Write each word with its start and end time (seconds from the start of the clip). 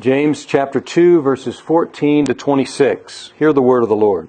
James 0.00 0.44
chapter 0.44 0.80
2 0.80 1.22
verses 1.22 1.60
14 1.60 2.24
to 2.26 2.34
26. 2.34 3.32
Hear 3.38 3.52
the 3.52 3.62
word 3.62 3.84
of 3.84 3.88
the 3.88 3.94
Lord. 3.94 4.28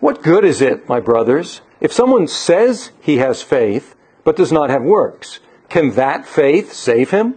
What 0.00 0.24
good 0.24 0.44
is 0.44 0.60
it, 0.60 0.88
my 0.88 0.98
brothers, 0.98 1.60
if 1.80 1.92
someone 1.92 2.26
says 2.26 2.90
he 3.00 3.18
has 3.18 3.42
faith 3.42 3.94
but 4.24 4.34
does 4.34 4.50
not 4.50 4.68
have 4.68 4.82
works? 4.82 5.38
Can 5.68 5.90
that 5.92 6.26
faith 6.26 6.72
save 6.72 7.10
him? 7.10 7.36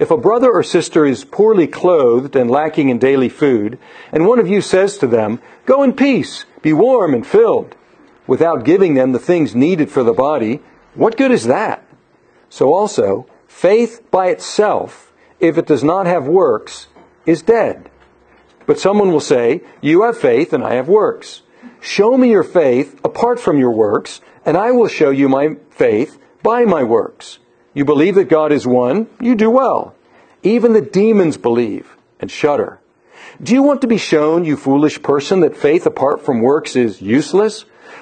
If 0.00 0.10
a 0.10 0.16
brother 0.16 0.50
or 0.50 0.64
sister 0.64 1.06
is 1.06 1.24
poorly 1.24 1.68
clothed 1.68 2.34
and 2.34 2.50
lacking 2.50 2.88
in 2.88 2.98
daily 2.98 3.28
food, 3.28 3.78
and 4.10 4.26
one 4.26 4.40
of 4.40 4.48
you 4.48 4.60
says 4.60 4.98
to 4.98 5.06
them, 5.06 5.40
Go 5.66 5.84
in 5.84 5.92
peace, 5.92 6.46
be 6.62 6.72
warm 6.72 7.14
and 7.14 7.24
filled, 7.24 7.76
without 8.26 8.64
giving 8.64 8.94
them 8.94 9.12
the 9.12 9.20
things 9.20 9.54
needed 9.54 9.88
for 9.88 10.02
the 10.02 10.12
body, 10.12 10.60
what 10.94 11.16
good 11.16 11.30
is 11.30 11.44
that? 11.44 11.86
So 12.48 12.74
also, 12.74 13.26
faith 13.46 14.10
by 14.10 14.30
itself, 14.30 15.09
if 15.40 15.58
it 15.58 15.66
does 15.66 15.82
not 15.82 16.06
have 16.06 16.26
works, 16.26 16.86
is 17.26 17.42
dead. 17.42 17.90
But 18.66 18.78
someone 18.78 19.10
will 19.10 19.20
say, 19.20 19.62
You 19.80 20.02
have 20.02 20.18
faith 20.18 20.52
and 20.52 20.62
I 20.62 20.74
have 20.74 20.88
works. 20.88 21.42
Show 21.80 22.16
me 22.16 22.30
your 22.30 22.44
faith 22.44 23.00
apart 23.02 23.40
from 23.40 23.58
your 23.58 23.72
works, 23.72 24.20
and 24.44 24.56
I 24.56 24.70
will 24.70 24.88
show 24.88 25.10
you 25.10 25.28
my 25.28 25.56
faith 25.70 26.18
by 26.42 26.64
my 26.64 26.82
works. 26.82 27.38
You 27.72 27.84
believe 27.84 28.14
that 28.16 28.28
God 28.28 28.52
is 28.52 28.66
one, 28.66 29.08
you 29.20 29.34
do 29.34 29.50
well. 29.50 29.94
Even 30.42 30.72
the 30.72 30.80
demons 30.80 31.36
believe 31.36 31.96
and 32.18 32.30
shudder. 32.30 32.80
Do 33.42 33.54
you 33.54 33.62
want 33.62 33.80
to 33.80 33.86
be 33.86 33.96
shown, 33.96 34.44
you 34.44 34.56
foolish 34.56 35.02
person, 35.02 35.40
that 35.40 35.56
faith 35.56 35.86
apart 35.86 36.24
from 36.24 36.42
works 36.42 36.76
is 36.76 37.00
useless? 37.00 37.64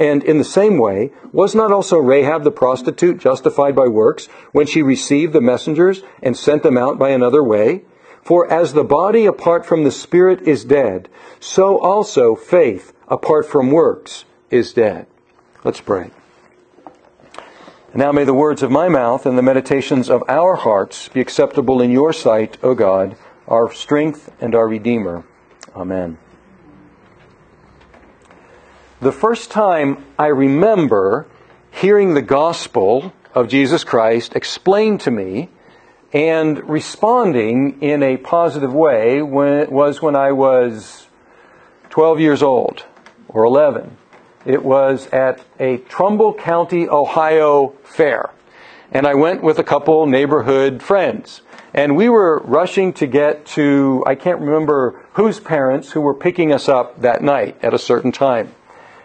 And 0.00 0.24
in 0.24 0.38
the 0.38 0.44
same 0.44 0.78
way, 0.78 1.12
was 1.30 1.54
not 1.54 1.70
also 1.70 1.98
Rahab 1.98 2.42
the 2.42 2.50
prostitute 2.50 3.18
justified 3.18 3.76
by 3.76 3.86
works 3.86 4.26
when 4.50 4.66
she 4.66 4.82
received 4.82 5.34
the 5.34 5.42
messengers 5.42 6.02
and 6.22 6.34
sent 6.34 6.62
them 6.62 6.78
out 6.78 6.98
by 6.98 7.10
another 7.10 7.44
way? 7.44 7.84
For 8.22 8.50
as 8.50 8.72
the 8.72 8.84
body 8.84 9.26
apart 9.26 9.66
from 9.66 9.84
the 9.84 9.90
spirit 9.90 10.40
is 10.42 10.64
dead, 10.64 11.10
so 11.38 11.78
also 11.78 12.34
faith 12.34 12.94
apart 13.08 13.46
from 13.46 13.70
works 13.70 14.24
is 14.50 14.72
dead. 14.72 15.06
Let's 15.64 15.82
pray. 15.82 16.10
Now 17.92 18.10
may 18.10 18.24
the 18.24 18.32
words 18.32 18.62
of 18.62 18.70
my 18.70 18.88
mouth 18.88 19.26
and 19.26 19.36
the 19.36 19.42
meditations 19.42 20.08
of 20.08 20.22
our 20.28 20.56
hearts 20.56 21.08
be 21.08 21.20
acceptable 21.20 21.82
in 21.82 21.90
your 21.90 22.14
sight, 22.14 22.56
O 22.62 22.74
God, 22.74 23.16
our 23.46 23.70
strength 23.70 24.32
and 24.40 24.54
our 24.54 24.66
Redeemer. 24.66 25.24
Amen. 25.76 26.16
The 29.02 29.12
first 29.12 29.50
time 29.50 30.04
I 30.18 30.26
remember 30.26 31.26
hearing 31.70 32.12
the 32.12 32.20
gospel 32.20 33.14
of 33.34 33.48
Jesus 33.48 33.82
Christ 33.82 34.36
explained 34.36 35.00
to 35.00 35.10
me 35.10 35.48
and 36.12 36.68
responding 36.68 37.80
in 37.80 38.02
a 38.02 38.18
positive 38.18 38.74
way 38.74 39.22
when, 39.22 39.70
was 39.70 40.02
when 40.02 40.16
I 40.16 40.32
was 40.32 41.06
12 41.88 42.20
years 42.20 42.42
old 42.42 42.84
or 43.26 43.44
11. 43.44 43.96
It 44.44 44.62
was 44.62 45.06
at 45.14 45.42
a 45.58 45.78
Trumbull 45.78 46.34
County, 46.34 46.86
Ohio 46.86 47.68
fair. 47.82 48.28
And 48.92 49.06
I 49.06 49.14
went 49.14 49.42
with 49.42 49.58
a 49.58 49.64
couple 49.64 50.04
neighborhood 50.04 50.82
friends. 50.82 51.40
And 51.72 51.96
we 51.96 52.10
were 52.10 52.42
rushing 52.44 52.92
to 52.94 53.06
get 53.06 53.46
to, 53.56 54.04
I 54.06 54.14
can't 54.14 54.40
remember 54.40 55.02
whose 55.14 55.40
parents 55.40 55.92
who 55.92 56.02
were 56.02 56.12
picking 56.12 56.52
us 56.52 56.68
up 56.68 57.00
that 57.00 57.22
night 57.22 57.56
at 57.62 57.72
a 57.72 57.78
certain 57.78 58.12
time. 58.12 58.54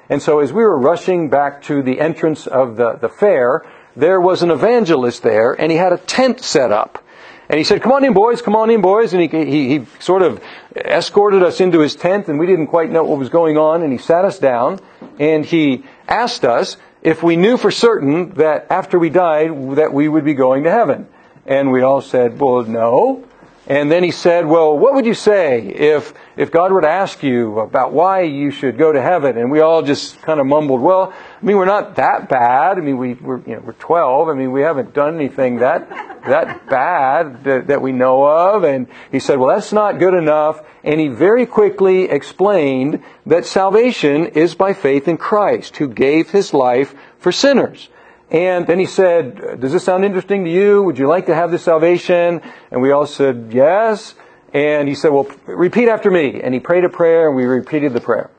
And 0.09 0.21
so 0.21 0.39
as 0.39 0.53
we 0.53 0.63
were 0.63 0.77
rushing 0.77 1.29
back 1.29 1.63
to 1.63 1.81
the 1.81 1.99
entrance 1.99 2.47
of 2.47 2.77
the, 2.77 2.93
the 2.93 3.09
fair, 3.09 3.65
there 3.95 4.19
was 4.19 4.43
an 4.43 4.51
evangelist 4.51 5.23
there 5.23 5.53
and 5.53 5.71
he 5.71 5.77
had 5.77 5.93
a 5.93 5.97
tent 5.97 6.41
set 6.41 6.71
up. 6.71 7.03
And 7.47 7.57
he 7.59 7.63
said, 7.63 7.81
come 7.81 7.91
on 7.91 8.03
in 8.03 8.13
boys, 8.13 8.41
come 8.41 8.55
on 8.55 8.71
in 8.71 8.81
boys. 8.81 9.13
And 9.13 9.21
he, 9.21 9.45
he, 9.45 9.79
he 9.79 9.85
sort 9.99 10.21
of 10.21 10.43
escorted 10.75 11.43
us 11.43 11.61
into 11.61 11.79
his 11.79 11.95
tent 11.95 12.27
and 12.27 12.39
we 12.39 12.47
didn't 12.47 12.67
quite 12.67 12.91
know 12.91 13.03
what 13.03 13.19
was 13.19 13.29
going 13.29 13.57
on. 13.57 13.83
And 13.83 13.91
he 13.91 13.99
sat 13.99 14.25
us 14.25 14.39
down 14.39 14.79
and 15.19 15.45
he 15.45 15.83
asked 16.07 16.43
us 16.43 16.77
if 17.01 17.21
we 17.21 17.35
knew 17.35 17.57
for 17.57 17.69
certain 17.69 18.31
that 18.35 18.67
after 18.71 18.97
we 18.97 19.09
died 19.09 19.75
that 19.75 19.93
we 19.93 20.07
would 20.07 20.25
be 20.25 20.33
going 20.33 20.63
to 20.63 20.71
heaven. 20.71 21.07
And 21.45 21.71
we 21.71 21.83
all 21.83 22.01
said, 22.01 22.39
well, 22.39 22.63
no. 22.63 23.23
And 23.67 23.91
then 23.91 24.03
he 24.03 24.11
said, 24.11 24.45
well, 24.45 24.77
what 24.77 24.95
would 24.95 25.05
you 25.05 25.13
say 25.13 25.61
if, 25.67 26.13
if 26.37 26.51
God 26.51 26.71
were 26.71 26.81
to 26.81 26.89
ask 26.89 27.23
you 27.23 27.59
about 27.59 27.93
why 27.93 28.21
you 28.21 28.51
should 28.51 28.77
go 28.77 28.91
to 28.91 29.01
heaven? 29.01 29.37
And 29.37 29.51
we 29.51 29.61
all 29.61 29.81
just 29.81 30.21
kind 30.21 30.39
of 30.39 30.45
mumbled, 30.45 30.81
well, 30.81 31.13
I 31.13 31.45
mean, 31.45 31.57
we're 31.57 31.65
not 31.65 31.95
that 31.95 32.27
bad. 32.27 32.77
I 32.77 32.81
mean, 32.81 32.97
we, 32.97 33.13
we're, 33.13 33.39
you 33.39 33.55
know, 33.55 33.61
we're 33.61 33.73
12. 33.73 34.27
I 34.27 34.33
mean, 34.33 34.51
we 34.51 34.61
haven't 34.61 34.93
done 34.93 35.15
anything 35.15 35.57
that, 35.57 35.89
that 36.27 36.67
bad 36.69 37.43
that, 37.45 37.67
that 37.67 37.81
we 37.81 37.91
know 37.91 38.23
of. 38.23 38.63
And 38.63 38.87
he 39.11 39.19
said, 39.19 39.39
well, 39.39 39.55
that's 39.55 39.71
not 39.71 39.99
good 39.99 40.13
enough. 40.13 40.61
And 40.83 40.99
he 40.99 41.07
very 41.07 41.45
quickly 41.45 42.03
explained 42.03 43.03
that 43.25 43.45
salvation 43.45 44.27
is 44.27 44.55
by 44.55 44.73
faith 44.73 45.07
in 45.07 45.17
Christ, 45.17 45.77
who 45.77 45.87
gave 45.87 46.31
his 46.31 46.53
life 46.53 46.93
for 47.19 47.31
sinners. 47.31 47.89
And 48.29 48.65
then 48.65 48.79
he 48.79 48.85
said, 48.85 49.61
Does 49.61 49.71
this 49.71 49.83
sound 49.83 50.03
interesting 50.03 50.45
to 50.45 50.51
you? 50.51 50.81
Would 50.83 50.97
you 50.97 51.07
like 51.07 51.27
to 51.27 51.35
have 51.35 51.51
this 51.51 51.63
salvation? 51.63 52.41
And 52.71 52.81
we 52.81 52.91
all 52.91 53.05
said, 53.05 53.51
Yes. 53.53 54.15
And 54.55 54.87
he 54.87 54.95
said, 54.95 55.11
Well, 55.11 55.27
repeat 55.47 55.89
after 55.89 56.09
me. 56.09 56.41
And 56.41 56.53
he 56.53 56.61
prayed 56.61 56.85
a 56.85 56.89
prayer, 56.89 57.27
and 57.27 57.35
we 57.35 57.43
repeated 57.43 57.91
the 57.91 57.99
prayer. 57.99 58.31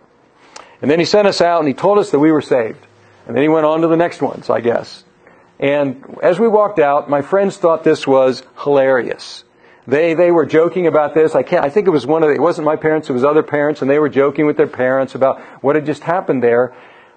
And 0.81 0.91
then 0.91 0.99
he 0.99 1.05
sent 1.05 1.29
us 1.29 1.43
out, 1.43 1.59
and 1.59 1.69
he 1.69 1.75
told 1.75 1.99
us 1.99 2.11
that 2.11 2.19
we 2.19 2.33
were 2.33 2.41
saved. 2.41 2.87
And 3.27 3.37
then 3.37 3.43
he 3.43 3.51
went 3.51 3.67
on 3.67 3.83
to 3.83 3.89
the 3.89 3.99
next 3.99 4.23
ones, 4.23 4.49
I 4.49 4.63
guess. 4.63 5.05
And 5.61 6.19
as 6.23 6.41
we 6.41 6.49
walked 6.49 6.79
out, 6.79 7.11
my 7.11 7.21
friends 7.21 7.59
thought 7.59 7.85
this 7.85 8.07
was 8.07 8.43
hilarious. 8.63 9.45
They, 9.87 10.15
they 10.15 10.31
were 10.31 10.47
joking 10.47 10.87
about 10.87 11.13
this. 11.13 11.35
I 11.35 11.43
can't, 11.43 11.63
I 11.63 11.69
think 11.69 11.87
it 11.87 11.91
was 11.91 12.07
one 12.07 12.23
of 12.23 12.31
the, 12.31 12.35
it 12.35 12.41
wasn't 12.41 12.65
my 12.65 12.77
parents, 12.77 13.11
it 13.11 13.13
was 13.13 13.23
other 13.25 13.43
parents, 13.43 13.83
and 13.83 13.91
they 13.91 13.99
were 13.99 14.09
joking 14.09 14.47
with 14.47 14.57
their 14.57 14.67
parents 14.67 15.15
about 15.15 15.41
what 15.63 15.77
had 15.77 15.85
just 15.85 16.03
happened 16.03 16.43
there. 16.43 16.75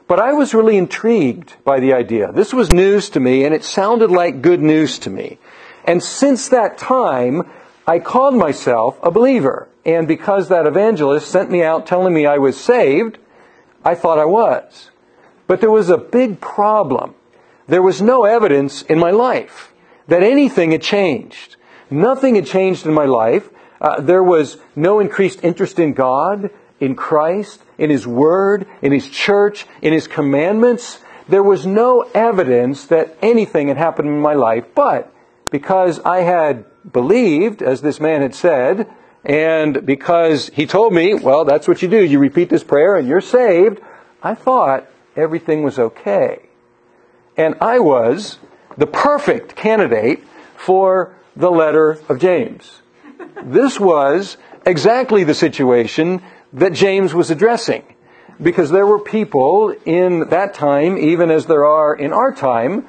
But 0.10 0.20
I 0.20 0.34
was 0.34 0.54
really 0.54 0.76
intrigued 0.76 1.56
by 1.64 1.80
the 1.80 1.94
idea. 1.94 2.34
This 2.34 2.54
was 2.54 2.74
news 2.74 3.10
to 3.12 3.22
me, 3.22 3.46
and 3.46 3.56
it 3.56 3.64
sounded 3.64 4.12
like 4.12 4.42
good 4.42 4.62
news 4.62 5.00
to 5.00 5.10
me. 5.10 5.40
And 5.86 6.04
since 6.04 6.50
that 6.50 6.78
time, 6.78 7.50
I 7.90 7.98
called 7.98 8.36
myself 8.36 9.00
a 9.02 9.10
believer. 9.10 9.68
And 9.84 10.08
because 10.08 10.50
that 10.50 10.68
evangelist 10.68 11.28
sent 11.28 11.50
me 11.50 11.64
out 11.64 11.88
telling 11.88 12.14
me 12.14 12.28
I 12.28 12.38
was 12.38 12.56
saved, 12.56 13.18
I 13.84 13.96
thought 13.96 14.20
I 14.20 14.26
was. 14.26 14.92
But 15.48 15.60
there 15.60 15.72
was 15.72 15.90
a 15.90 15.98
big 15.98 16.40
problem. 16.40 17.16
There 17.68 17.82
was 17.82 18.00
no 18.00 18.26
evidence 18.26 18.84
in 18.84 19.00
my 19.00 19.10
life 19.10 19.74
that 20.08 20.22
anything 20.22 20.70
had 20.70 20.84
changed. 20.84 21.56
Nothing 21.90 22.36
had 22.36 22.46
changed 22.46 22.86
in 22.86 22.94
my 22.94 23.06
life. 23.06 23.50
Uh, 23.82 24.00
there 24.00 24.24
was 24.24 24.58
no 24.76 25.00
increased 25.00 25.44
interest 25.44 25.80
in 25.80 25.94
God 25.94 26.52
in 26.80 26.96
Christ, 26.96 27.64
in 27.80 27.90
His 27.90 28.06
Word, 28.06 28.68
in 28.84 28.92
His 28.92 29.10
church, 29.10 29.66
in 29.82 29.94
His 29.94 30.08
commandments. 30.08 31.00
There 31.28 31.42
was 31.42 31.66
no 31.66 32.02
evidence 32.14 32.86
that 32.86 33.18
anything 33.24 33.68
had 33.68 33.78
happened 33.78 34.10
in 34.10 34.22
my 34.22 34.36
life, 34.36 34.66
but 34.76 35.12
because 35.50 36.00
I 36.02 36.22
had 36.22 36.66
believed, 36.92 37.62
as 37.62 37.82
this 37.82 38.00
man 38.00 38.22
had 38.22 38.36
said, 38.36 38.90
and 39.24 39.86
because 39.86 40.50
he 40.54 40.66
told 40.66 40.94
me, 40.94 41.14
well, 41.14 41.46
that's 41.46 41.68
what 41.68 41.82
you 41.82 41.88
do. 41.88 42.04
You 42.04 42.20
repeat 42.20 42.50
this 42.50 42.64
prayer 42.64 42.96
and 42.96 43.08
you're 43.08 43.22
saved. 43.22 43.81
I 44.24 44.36
thought 44.36 44.88
everything 45.16 45.63
was 45.63 45.78
okay. 45.78 46.40
And 47.36 47.56
I 47.62 47.80
was 47.80 48.40
the 48.78 48.88
perfect 48.88 49.56
candidate 49.56 50.24
for 50.56 51.16
the 51.36 51.52
letter 51.52 52.00
of 52.10 52.19
James. 52.19 52.81
This 53.44 53.80
was 53.80 54.38
exactly 54.66 55.24
the 55.24 55.34
situation 55.34 56.22
that 56.54 56.74
James 56.74 57.13
was 57.13 57.31
addressing. 57.31 57.84
Because 58.42 58.72
there 58.72 58.88
were 58.88 59.00
people 59.00 59.75
in 59.86 60.30
that 60.30 60.54
time, 60.54 60.98
even 60.98 61.30
as 61.30 61.46
there 61.46 61.66
are 61.66 61.94
in 61.94 62.13
our 62.13 62.34
time, 62.34 62.88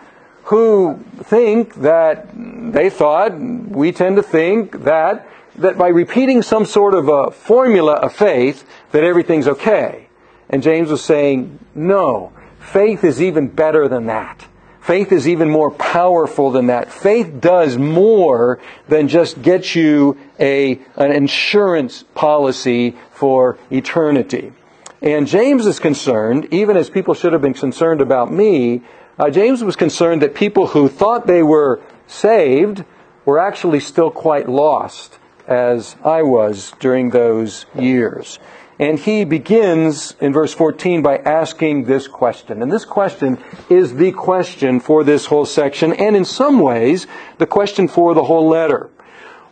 who 0.51 0.99
think 1.23 1.77
that 1.77 2.27
they 2.35 2.91
thought, 2.91 3.39
we 3.39 3.93
tend 3.93 4.17
to 4.17 4.23
think 4.23 4.83
that, 4.83 5.27
that 5.55 5.79
by 5.79 5.87
repeating 5.87 6.43
some 6.43 6.65
sort 6.65 6.93
of 6.93 7.09
a 7.09 7.31
formula 7.31 7.93
of 7.93 8.13
faith, 8.13 8.67
that 8.91 9.05
everything's 9.05 9.47
okay. 9.47 10.09
And 10.49 10.61
James 10.61 10.91
was 10.91 11.05
saying, 11.05 11.61
no, 11.75 12.33
faith 12.59 13.05
is 13.05 13.23
even 13.23 13.47
better 13.47 13.87
than 13.87 14.07
that. 14.07 14.45
faith 14.91 15.13
is 15.13 15.29
even 15.29 15.49
more 15.49 15.71
powerful 15.71 16.51
than 16.51 16.67
that. 16.67 16.93
Faith 16.93 17.41
does 17.41 17.79
more 17.79 18.59
than 18.89 19.07
just 19.07 19.41
get 19.41 19.75
you 19.77 20.19
a, 20.41 20.81
an 20.97 21.13
insurance 21.13 22.03
policy 22.15 22.97
for 23.13 23.57
eternity. 23.71 24.53
And 25.01 25.29
James 25.29 25.65
is 25.65 25.79
concerned, 25.79 26.49
even 26.51 26.77
as 26.77 26.91
people 26.91 27.15
should 27.15 27.33
have 27.33 27.41
been 27.41 27.55
concerned 27.55 28.01
about 28.01 28.33
me, 28.33 28.83
uh, 29.21 29.29
James 29.29 29.63
was 29.63 29.77
concerned 29.77 30.23
that 30.23 30.35
people 30.35 30.69
who 30.69 30.89
thought 30.89 31.27
they 31.27 31.43
were 31.43 31.83
saved 32.07 32.85
were 33.27 33.39
actually 33.39 33.81
still 33.81 34.11
quite 34.11 34.49
lost, 34.49 35.19
as 35.47 35.95
I 36.03 36.23
was 36.23 36.73
during 36.81 37.11
those 37.11 37.67
years. 37.79 38.39
And 38.79 38.99
he 38.99 39.27
begins 39.27 40.17
in 40.23 40.33
verse 40.33 40.55
14 40.55 41.03
by 41.03 41.19
asking 41.19 41.85
this 41.85 42.09
question. 42.09 42.63
And 42.63 42.73
this 42.73 42.87
question 42.87 43.37
is 43.69 43.95
the 43.95 44.11
question 44.13 44.81
for 44.81 45.05
this 45.05 45.27
whole 45.27 45.45
section, 45.45 45.93
and 45.93 46.17
in 46.17 46.25
some 46.25 46.59
ways, 46.59 47.07
the 47.37 47.47
question 47.47 47.89
for 47.89 48.15
the 48.15 48.25
whole 48.25 48.49
letter. 48.49 48.89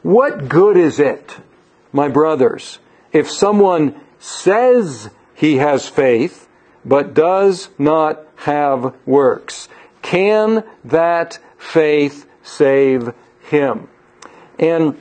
What 0.01 0.49
good 0.49 0.79
is 0.79 0.99
it, 0.99 1.37
my 1.93 2.09
brothers, 2.09 2.79
if 3.13 3.31
someone 3.31 4.01
says 4.19 5.11
he 5.35 5.57
has 5.57 5.87
faith, 5.87 6.48
but 6.89 7.15
does 7.15 7.69
not 7.79 8.27
have 8.37 8.95
works? 9.07 9.69
Can 10.03 10.65
that 10.85 11.39
faith 11.59 12.27
save 12.43 13.13
him? 13.43 13.89
And 14.59 14.97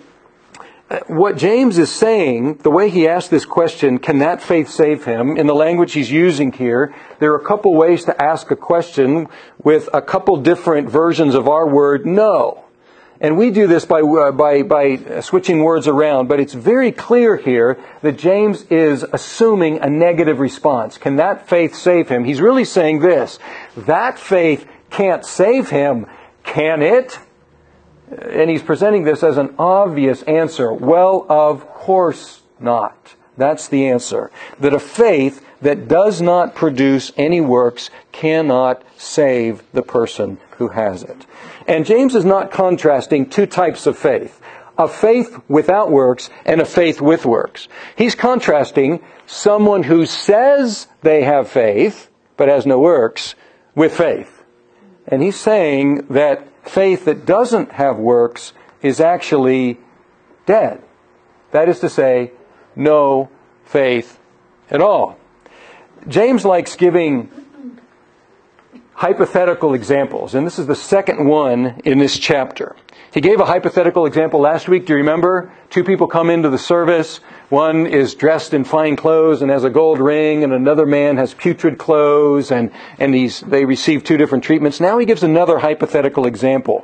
uh, 0.90 1.00
what 1.08 1.38
James 1.38 1.78
is 1.78 1.92
saying, 1.92 2.58
the 2.58 2.72
way 2.72 2.90
he 2.90 3.08
asked 3.08 3.30
this 3.30 3.46
question, 3.46 4.00
can 4.00 4.20
that 4.20 4.42
faith 4.42 4.70
save 4.70 5.06
him, 5.06 5.38
in 5.38 5.48
the 5.48 5.56
language 5.56 5.94
he's 5.94 6.12
using 6.12 6.52
here, 6.52 6.94
there 7.20 7.34
are 7.34 7.38
a 7.38 7.46
couple 7.46 7.74
ways 7.76 8.06
to 8.06 8.22
ask 8.22 8.52
a 8.52 8.56
question 8.56 9.28
with 9.64 9.90
a 9.94 10.02
couple 10.02 10.38
different 10.38 10.90
versions 10.90 11.36
of 11.36 11.48
our 11.48 11.68
word 11.68 12.06
no. 12.06 12.64
And 13.20 13.38
we 13.38 13.50
do 13.50 13.66
this 13.66 13.86
by, 13.86 14.02
uh, 14.02 14.32
by, 14.32 14.62
by 14.62 15.22
switching 15.22 15.64
words 15.64 15.88
around, 15.88 16.28
but 16.28 16.40
it's 16.40 16.54
very 16.54 16.92
clear 16.92 17.36
here 17.36 17.80
that 18.02 18.18
James 18.18 18.64
is 18.64 19.04
assuming 19.04 19.80
a 19.80 19.90
negative 19.90 20.40
response. 20.40 20.98
Can 20.98 21.16
that 21.16 21.50
faith 21.50 21.76
save 21.76 22.10
him? 22.10 22.26
He's 22.26 22.42
really 22.42 22.66
saying 22.66 23.00
this. 23.00 23.40
That 23.76 24.20
faith 24.20 24.68
can't 24.92 25.26
save 25.26 25.70
him. 25.70 26.06
Can 26.44 26.84
it? 26.84 27.18
And 28.12 28.50
he's 28.50 28.64
presenting 28.64 29.04
this 29.04 29.24
as 29.24 29.38
an 29.38 29.56
obvious 29.58 30.22
answer. 30.24 30.72
Well, 30.72 31.26
of 31.28 31.68
course 31.68 32.42
not. 32.60 33.16
That's 33.36 33.68
the 33.68 33.88
answer. 33.88 34.32
That 34.60 34.74
a 34.74 34.80
faith 34.80 35.44
that 35.62 35.88
does 35.88 36.22
not 36.22 36.54
produce 36.54 37.12
any 37.18 37.42
works 37.42 37.90
cannot 38.12 38.84
save 38.96 39.64
the 39.74 39.82
person 39.82 40.38
who 40.58 40.70
has 40.70 41.04
it. 41.04 41.26
And 41.68 41.86
James 41.86 42.16
is 42.16 42.26
not 42.26 42.52
contrasting 42.52 43.30
two 43.30 43.46
types 43.46 43.88
of 43.88 43.98
faith 43.98 44.42
a 44.78 44.88
faith 44.88 45.40
without 45.48 45.90
works 45.90 46.30
and 46.46 46.62
a 46.62 46.66
faith 46.66 47.02
with 47.02 47.26
works. 47.26 47.68
He's 47.96 48.14
contrasting 48.14 49.04
someone 49.26 49.84
who 49.84 50.06
says 50.06 50.88
they 51.02 51.24
have 51.24 51.50
faith 51.50 52.12
but 52.38 52.48
has 52.48 52.66
no 52.68 52.78
works 52.80 53.34
with 53.74 53.98
faith. 53.98 54.44
And 55.08 55.24
he's 55.24 55.40
saying 55.40 56.08
that 56.12 56.48
faith 56.70 57.06
that 57.06 57.26
doesn't 57.26 57.72
have 57.72 57.98
works 57.98 58.54
is 58.82 59.00
actually 59.00 59.80
dead. 60.46 60.84
That 61.52 61.70
is 61.70 61.80
to 61.80 61.90
say, 61.90 62.32
no 62.76 63.30
faith 63.66 64.20
at 64.70 64.82
all. 64.82 65.18
James 66.08 66.46
likes 66.46 66.76
giving 66.76 67.32
hypothetical 68.98 69.76
examples, 69.76 70.34
and 70.34 70.48
this 70.48 70.58
is 70.58 70.66
the 70.66 70.76
second 70.76 71.24
one 71.28 71.80
in 71.86 72.00
this 72.00 72.18
chapter. 72.18 72.76
He 73.14 73.22
gave 73.22 73.40
a 73.40 73.46
hypothetical 73.46 74.08
example 74.08 74.40
last 74.40 74.68
week. 74.68 74.88
Do 74.88 74.94
you 74.94 74.98
remember? 74.98 75.54
Two 75.70 75.84
people 75.84 76.08
come 76.08 76.32
into 76.32 76.50
the 76.50 76.58
service. 76.58 77.20
One 77.50 77.86
is 77.86 78.16
dressed 78.16 78.56
in 78.56 78.64
fine 78.64 78.96
clothes 78.96 79.44
and 79.44 79.52
has 79.52 79.64
a 79.64 79.70
gold 79.70 80.00
ring, 80.00 80.44
and 80.44 80.52
another 80.52 80.88
man 80.88 81.18
has 81.18 81.36
putrid 81.36 81.78
clothes, 81.78 82.50
and, 82.50 82.72
and 82.98 83.14
these, 83.14 83.42
they 83.42 83.66
receive 83.66 84.04
two 84.04 84.18
different 84.18 84.44
treatments. 84.44 84.80
Now 84.80 84.98
he 84.98 85.06
gives 85.06 85.22
another 85.22 85.60
hypothetical 85.60 86.26
example. 86.26 86.84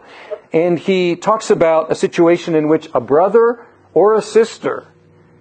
And 0.53 0.77
he 0.77 1.15
talks 1.15 1.49
about 1.49 1.91
a 1.91 1.95
situation 1.95 2.53
in 2.53 2.67
which 2.67 2.89
a 2.93 3.01
brother 3.01 3.65
or 3.95 4.13
a 4.13 4.21
sister 4.21 4.85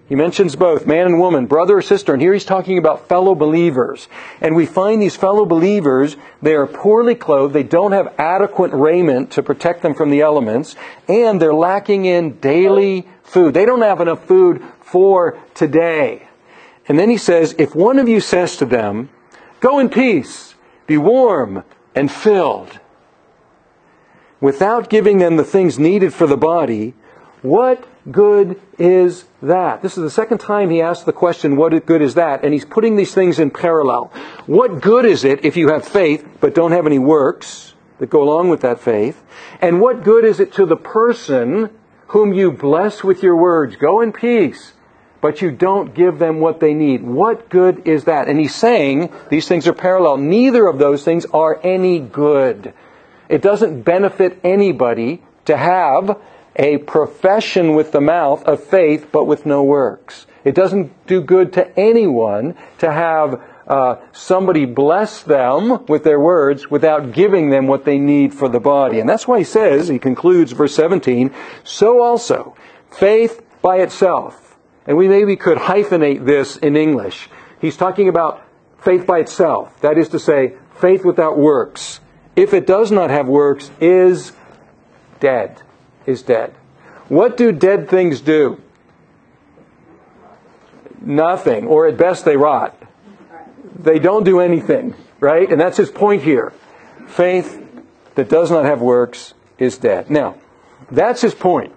he 0.09 0.15
mentions 0.15 0.55
both 0.55 0.85
man 0.85 1.07
and 1.07 1.19
woman, 1.19 1.45
brother 1.45 1.77
or 1.77 1.81
sister, 1.81 2.13
and 2.13 2.21
here 2.21 2.33
he's 2.33 2.43
talking 2.43 2.77
about 2.77 3.07
fellow 3.07 3.35
believers. 3.35 4.09
And 4.41 4.55
we 4.55 4.65
find 4.65 5.01
these 5.01 5.15
fellow 5.15 5.45
believers, 5.45 6.17
they 6.41 6.53
are 6.55 6.67
poorly 6.67 7.15
clothed, 7.15 7.53
they 7.53 7.63
don't 7.63 7.93
have 7.93 8.13
adequate 8.17 8.73
raiment 8.73 9.31
to 9.31 9.43
protect 9.43 9.81
them 9.81 9.93
from 9.93 10.09
the 10.09 10.21
elements, 10.21 10.75
and 11.07 11.41
they're 11.41 11.53
lacking 11.53 12.03
in 12.05 12.39
daily 12.39 13.07
food. 13.23 13.53
They 13.53 13.65
don't 13.65 13.81
have 13.81 14.01
enough 14.01 14.25
food 14.25 14.61
for 14.81 15.39
today. 15.53 16.27
And 16.87 16.99
then 16.99 17.09
he 17.09 17.17
says, 17.17 17.55
if 17.57 17.73
one 17.73 17.97
of 17.97 18.09
you 18.09 18.19
says 18.19 18.57
to 18.57 18.65
them, 18.65 19.09
Go 19.61 19.79
in 19.79 19.87
peace, 19.87 20.55
be 20.85 20.97
warm 20.97 21.63
and 21.95 22.11
filled, 22.11 22.79
without 24.41 24.89
giving 24.89 25.19
them 25.19 25.37
the 25.37 25.45
things 25.45 25.79
needed 25.79 26.13
for 26.13 26.27
the 26.27 26.35
body, 26.35 26.93
what 27.41 27.87
good 28.11 28.59
is 28.77 29.23
that? 29.47 29.81
This 29.81 29.97
is 29.97 30.03
the 30.03 30.09
second 30.09 30.39
time 30.39 30.69
he 30.69 30.81
asked 30.81 31.05
the 31.05 31.13
question, 31.13 31.55
what 31.55 31.85
good 31.85 32.01
is 32.01 32.15
that? 32.15 32.43
And 32.43 32.53
he's 32.53 32.65
putting 32.65 32.95
these 32.95 33.13
things 33.13 33.39
in 33.39 33.51
parallel. 33.51 34.11
What 34.45 34.81
good 34.81 35.05
is 35.05 35.23
it 35.23 35.45
if 35.45 35.57
you 35.57 35.69
have 35.69 35.87
faith 35.87 36.27
but 36.39 36.55
don't 36.55 36.71
have 36.71 36.85
any 36.85 36.99
works 36.99 37.73
that 37.99 38.09
go 38.09 38.23
along 38.23 38.49
with 38.49 38.61
that 38.61 38.79
faith? 38.79 39.21
And 39.61 39.79
what 39.79 40.03
good 40.03 40.25
is 40.25 40.39
it 40.39 40.53
to 40.53 40.65
the 40.65 40.75
person 40.75 41.69
whom 42.07 42.33
you 42.33 42.51
bless 42.51 43.03
with 43.03 43.23
your 43.23 43.35
words? 43.35 43.75
Go 43.75 44.01
in 44.01 44.11
peace. 44.11 44.73
But 45.21 45.41
you 45.41 45.51
don't 45.51 45.93
give 45.93 46.19
them 46.19 46.41
what 46.41 46.59
they 46.59 46.73
need. 46.73 47.01
What 47.01 47.49
good 47.49 47.87
is 47.87 48.03
that? 48.03 48.27
And 48.27 48.37
he's 48.37 48.53
saying 48.53 49.09
these 49.29 49.47
things 49.47 49.67
are 49.67 49.73
parallel. 49.73 50.17
Neither 50.17 50.67
of 50.67 50.79
those 50.79 51.05
things 51.05 51.25
are 51.27 51.61
any 51.63 51.99
good. 51.99 52.73
It 53.29 53.41
doesn't 53.41 53.83
benefit 53.83 54.41
anybody 54.43 55.23
to 55.45 55.55
have 55.55 56.19
a 56.55 56.77
profession 56.79 57.75
with 57.75 57.91
the 57.91 58.01
mouth 58.01 58.43
of 58.43 58.63
faith, 58.63 59.09
but 59.11 59.25
with 59.25 59.45
no 59.45 59.63
works. 59.63 60.27
It 60.43 60.55
doesn't 60.55 61.07
do 61.07 61.21
good 61.21 61.53
to 61.53 61.79
anyone 61.79 62.55
to 62.79 62.91
have 62.91 63.41
uh, 63.67 63.95
somebody 64.11 64.65
bless 64.65 65.23
them 65.23 65.85
with 65.85 66.03
their 66.03 66.19
words 66.19 66.69
without 66.69 67.13
giving 67.13 67.49
them 67.49 67.67
what 67.67 67.85
they 67.85 67.97
need 67.97 68.33
for 68.33 68.49
the 68.49 68.59
body. 68.59 68.99
And 68.99 69.09
that's 69.09 69.27
why 69.27 69.39
he 69.39 69.43
says, 69.45 69.87
he 69.87 69.99
concludes 69.99 70.51
verse 70.51 70.75
17, 70.75 71.33
so 71.63 72.01
also, 72.01 72.55
faith 72.91 73.41
by 73.61 73.77
itself. 73.77 74.57
And 74.85 74.97
we 74.97 75.07
maybe 75.07 75.37
could 75.37 75.57
hyphenate 75.57 76.25
this 76.25 76.57
in 76.57 76.75
English. 76.75 77.29
He's 77.61 77.77
talking 77.77 78.09
about 78.09 78.45
faith 78.79 79.05
by 79.05 79.19
itself. 79.19 79.79
That 79.79 79.97
is 79.97 80.09
to 80.09 80.19
say, 80.19 80.55
faith 80.75 81.05
without 81.05 81.37
works. 81.37 82.01
If 82.35 82.53
it 82.53 82.67
does 82.67 82.91
not 82.91 83.11
have 83.11 83.29
works, 83.29 83.71
is 83.79 84.33
dead 85.21 85.61
is 86.05 86.21
dead. 86.21 86.53
What 87.09 87.37
do 87.37 87.51
dead 87.51 87.89
things 87.89 88.21
do? 88.21 88.61
Nothing, 91.01 91.67
or 91.67 91.87
at 91.87 91.97
best 91.97 92.25
they 92.25 92.37
rot. 92.37 92.81
They 93.77 93.99
don't 93.99 94.23
do 94.23 94.39
anything, 94.39 94.95
right? 95.19 95.49
And 95.51 95.59
that's 95.59 95.77
his 95.77 95.91
point 95.91 96.23
here. 96.23 96.53
Faith 97.07 97.61
that 98.15 98.29
does 98.29 98.49
not 98.49 98.65
have 98.65 98.81
works 98.81 99.33
is 99.57 99.77
dead. 99.77 100.09
Now, 100.09 100.37
that's 100.89 101.21
his 101.21 101.35
point. 101.35 101.73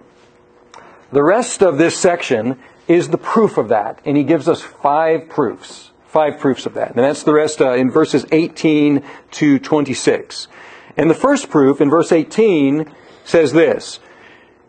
The 1.11 1.23
rest 1.23 1.61
of 1.61 1.77
this 1.77 1.97
section 1.97 2.59
is 2.87 3.09
the 3.09 3.17
proof 3.17 3.57
of 3.57 3.69
that, 3.69 3.99
and 4.05 4.15
he 4.15 4.23
gives 4.23 4.47
us 4.47 4.61
five 4.61 5.29
proofs. 5.29 5.91
Five 6.07 6.39
proofs 6.39 6.65
of 6.65 6.73
that. 6.75 6.89
And 6.95 6.99
that's 6.99 7.23
the 7.23 7.33
rest 7.33 7.61
uh, 7.61 7.73
in 7.73 7.91
verses 7.91 8.25
18 8.31 9.03
to 9.31 9.59
26. 9.59 10.47
And 10.95 11.09
the 11.09 11.15
first 11.15 11.49
proof 11.49 11.81
in 11.81 11.89
verse 11.89 12.11
18 12.11 12.89
says 13.25 13.51
this 13.51 13.99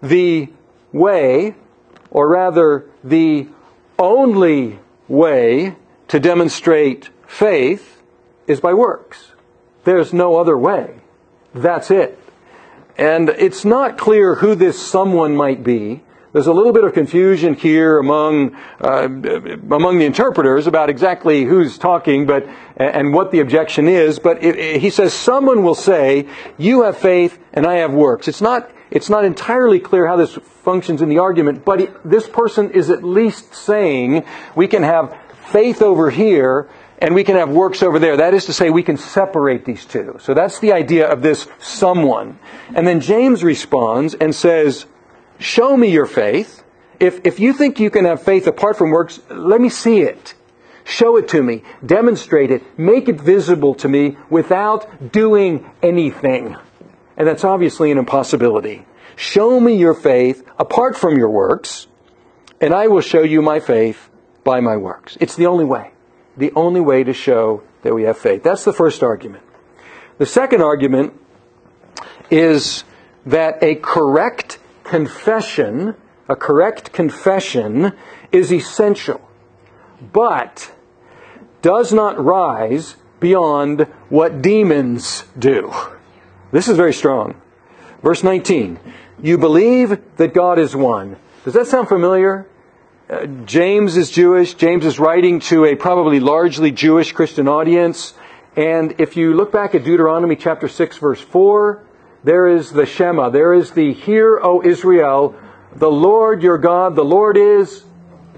the 0.02 0.49
way, 0.93 1.55
or 2.11 2.28
rather 2.28 2.87
the 3.02 3.49
only 3.99 4.78
way 5.09 5.76
to 6.09 6.21
demonstrate 6.21 7.11
faith 7.26 8.00
is 8.47 8.61
by 8.61 8.73
works. 8.75 9.33
There's 9.85 10.12
no 10.12 10.37
other 10.37 10.57
way. 10.57 11.00
That's 11.55 11.90
it. 11.90 12.19
And 12.97 13.28
it's 13.28 13.64
not 13.64 13.97
clear 13.97 14.35
who 14.35 14.55
this 14.55 14.81
someone 14.81 15.37
might 15.37 15.62
be. 15.62 16.02
There's 16.33 16.47
a 16.47 16.52
little 16.52 16.73
bit 16.73 16.85
of 16.85 16.93
confusion 16.93 17.55
here 17.55 17.99
among 17.99 18.55
uh, 18.81 19.09
among 19.09 19.99
the 19.99 20.05
interpreters 20.05 20.67
about 20.67 20.90
exactly 20.90 21.45
who's 21.45 21.78
talking, 21.78 22.26
but 22.26 22.47
and 22.76 23.14
what 23.14 23.31
the 23.31 23.40
objection 23.40 23.88
is. 23.88 24.19
But 24.19 24.45
it, 24.45 24.57
it, 24.59 24.81
he 24.83 24.90
says 24.90 25.14
someone 25.14 25.62
will 25.62 25.75
say, 25.75 26.28
"You 26.59 26.83
have 26.83 26.99
faith, 26.99 27.38
and 27.55 27.67
I 27.67 27.76
have 27.76 27.95
works." 27.95 28.28
It's 28.28 28.43
not 28.43 28.71
it's 28.90 29.11
not 29.11 29.25
entirely 29.25 29.80
clear 29.80 30.07
how 30.07 30.16
this 30.16 30.35
functions 30.62 31.02
in 31.02 31.09
the 31.09 31.18
argument, 31.18 31.64
but 31.64 32.00
this 32.04 32.28
person 32.28 32.71
is 32.71 32.90
at 32.90 33.04
least 33.04 33.54
saying 33.54 34.25
we 34.54 34.68
can 34.68 34.83
have 34.83 35.16
faith 35.50 35.83
over 35.83 36.11
here 36.11 36.68
and 36.99 37.14
we 37.14 37.25
can 37.25 37.37
have 37.37 37.49
works 37.49 37.83
over 37.83 37.99
there. 37.99 38.16
That 38.16 38.35
is 38.35 38.47
to 38.47 38.52
say, 38.52 38.71
we 38.71 38.83
can 38.83 38.97
separate 38.97 39.64
these 39.64 39.85
two. 39.85 40.16
So 40.21 40.35
that's 40.35 40.59
the 40.59 40.73
idea 40.73 41.09
of 41.09 41.23
this 41.23 41.47
someone. 41.59 42.38
And 42.75 42.87
then 42.87 43.00
James 43.00 43.45
responds 43.45 44.14
and 44.14 44.35
says, 44.35 44.87
Show 45.38 45.76
me 45.76 45.90
your 45.90 46.07
faith. 46.07 46.64
If, 46.99 47.25
if 47.25 47.38
you 47.38 47.52
think 47.52 47.78
you 47.78 47.90
can 47.90 48.04
have 48.04 48.23
faith 48.23 48.49
apart 48.49 48.76
from 48.76 48.90
works, 48.90 49.21
let 49.30 49.61
me 49.61 49.68
see 49.68 50.00
it. 50.00 50.35
Show 50.85 51.16
it 51.16 51.28
to 51.28 51.42
me. 51.42 51.62
Demonstrate 51.85 52.50
it. 52.50 52.62
Make 52.78 53.09
it 53.09 53.21
visible 53.21 53.75
to 53.76 53.88
me 53.88 54.16
without 54.30 55.12
doing 55.12 55.71
anything. 55.83 56.57
And 57.18 57.28
that's 57.28 57.44
obviously 57.44 57.90
an 57.90 57.98
impossibility. 57.98 58.87
Show 59.16 59.60
me 59.60 59.76
your 59.76 59.92
faith 59.92 60.48
apart 60.58 60.96
from 60.96 61.18
your 61.18 61.28
works, 61.28 61.88
and 62.58 62.72
I 62.72 62.87
will 62.87 63.02
show 63.02 63.22
you 63.22 63.42
my 63.42 63.60
faith 63.60 64.08
by 64.42 64.60
my 64.60 64.78
works. 64.78 65.18
It's 65.20 65.37
the 65.37 65.44
only 65.44 65.66
way 65.66 65.92
the 66.38 66.52
only 66.54 66.80
way 66.80 67.04
to 67.04 67.12
show 67.12 67.62
that 67.82 67.94
we 67.94 68.04
have 68.04 68.16
faith. 68.16 68.42
That's 68.42 68.64
the 68.64 68.72
first 68.72 69.02
argument. 69.02 69.42
The 70.18 70.26
second 70.26 70.62
argument 70.62 71.12
is 72.30 72.84
that 73.26 73.62
a 73.62 73.75
correct 73.75 74.58
confession, 74.84 75.94
a 76.28 76.37
correct 76.37 76.92
confession 76.92 77.92
is 78.32 78.52
essential, 78.52 79.28
but 80.12 80.72
does 81.60 81.92
not 81.92 82.22
rise 82.22 82.96
beyond 83.20 83.82
what 84.08 84.40
demons 84.40 85.25
do. 85.38 85.72
This 86.50 86.69
is 86.69 86.76
very 86.76 86.95
strong. 86.95 87.40
Verse 88.02 88.23
19. 88.23 88.78
You 89.23 89.37
believe 89.37 89.99
that 90.17 90.33
God 90.33 90.59
is 90.59 90.75
one. 90.75 91.17
Does 91.45 91.55
that 91.55 91.67
sound 91.67 91.88
familiar? 91.88 92.47
Uh, 93.11 93.26
James 93.45 93.97
is 93.97 94.11
Jewish. 94.11 94.55
James 94.55 94.85
is 94.85 94.99
writing 94.99 95.40
to 95.40 95.64
a 95.64 95.75
probably 95.75 96.21
largely 96.21 96.71
Jewish 96.71 97.12
Christian 97.12 97.49
audience. 97.49 98.14
And 98.57 99.00
if 99.00 99.17
you 99.17 99.35
look 99.35 99.52
back 99.52 99.75
at 99.75 99.85
Deuteronomy 99.85 100.37
chapter 100.37 100.69
6 100.69 100.99
verse 100.99 101.21
4, 101.21 101.85
there 102.25 102.47
is 102.47 102.73
the 102.73 102.87
Shema. 102.87 103.31
There 103.31 103.52
is 103.52 103.73
the 103.73 103.93
Hear, 103.93 104.38
O 104.43 104.62
Israel, 104.62 105.35
the 105.75 105.90
Lord 105.90 106.43
your 106.43 106.59
God, 106.59 106.97
the 106.97 107.05
Lord 107.05 107.37
is 107.37 107.85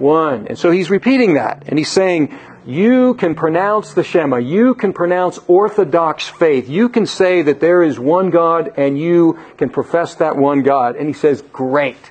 one. 0.00 0.48
And 0.48 0.58
so 0.58 0.70
he's 0.70 0.90
repeating 0.90 1.34
that. 1.34 1.64
And 1.66 1.78
he's 1.78 1.90
saying, 1.90 2.36
you 2.66 3.14
can 3.14 3.34
pronounce 3.34 3.94
the 3.94 4.04
Shema. 4.04 4.36
You 4.36 4.74
can 4.74 4.92
pronounce 4.92 5.38
Orthodox 5.46 6.28
faith. 6.28 6.68
You 6.68 6.88
can 6.88 7.06
say 7.06 7.42
that 7.42 7.60
there 7.60 7.82
is 7.82 7.98
one 7.98 8.30
God 8.30 8.72
and 8.76 8.98
you 8.98 9.38
can 9.56 9.70
profess 9.70 10.16
that 10.16 10.36
one 10.36 10.62
God. 10.62 10.96
And 10.96 11.06
he 11.06 11.12
says, 11.12 11.42
great. 11.52 12.10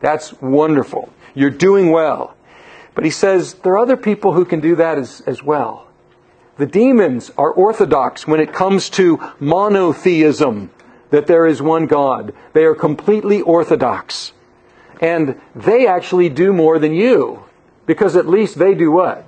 That's 0.00 0.32
wonderful. 0.40 1.12
You're 1.34 1.50
doing 1.50 1.90
well. 1.90 2.36
But 2.94 3.04
he 3.04 3.10
says 3.10 3.54
there 3.54 3.74
are 3.74 3.78
other 3.78 3.96
people 3.96 4.32
who 4.32 4.44
can 4.44 4.60
do 4.60 4.76
that 4.76 4.98
as, 4.98 5.20
as 5.26 5.42
well. 5.42 5.86
The 6.56 6.66
demons 6.66 7.30
are 7.36 7.50
orthodox 7.50 8.26
when 8.26 8.40
it 8.40 8.54
comes 8.54 8.88
to 8.90 9.20
monotheism, 9.38 10.70
that 11.10 11.26
there 11.26 11.44
is 11.44 11.60
one 11.60 11.86
God. 11.86 12.32
They 12.54 12.64
are 12.64 12.74
completely 12.74 13.42
orthodox. 13.42 14.32
And 15.00 15.40
they 15.54 15.86
actually 15.86 16.28
do 16.28 16.52
more 16.52 16.78
than 16.78 16.92
you. 16.92 17.44
Because 17.86 18.16
at 18.16 18.26
least 18.26 18.58
they 18.58 18.74
do 18.74 18.90
what? 18.90 19.24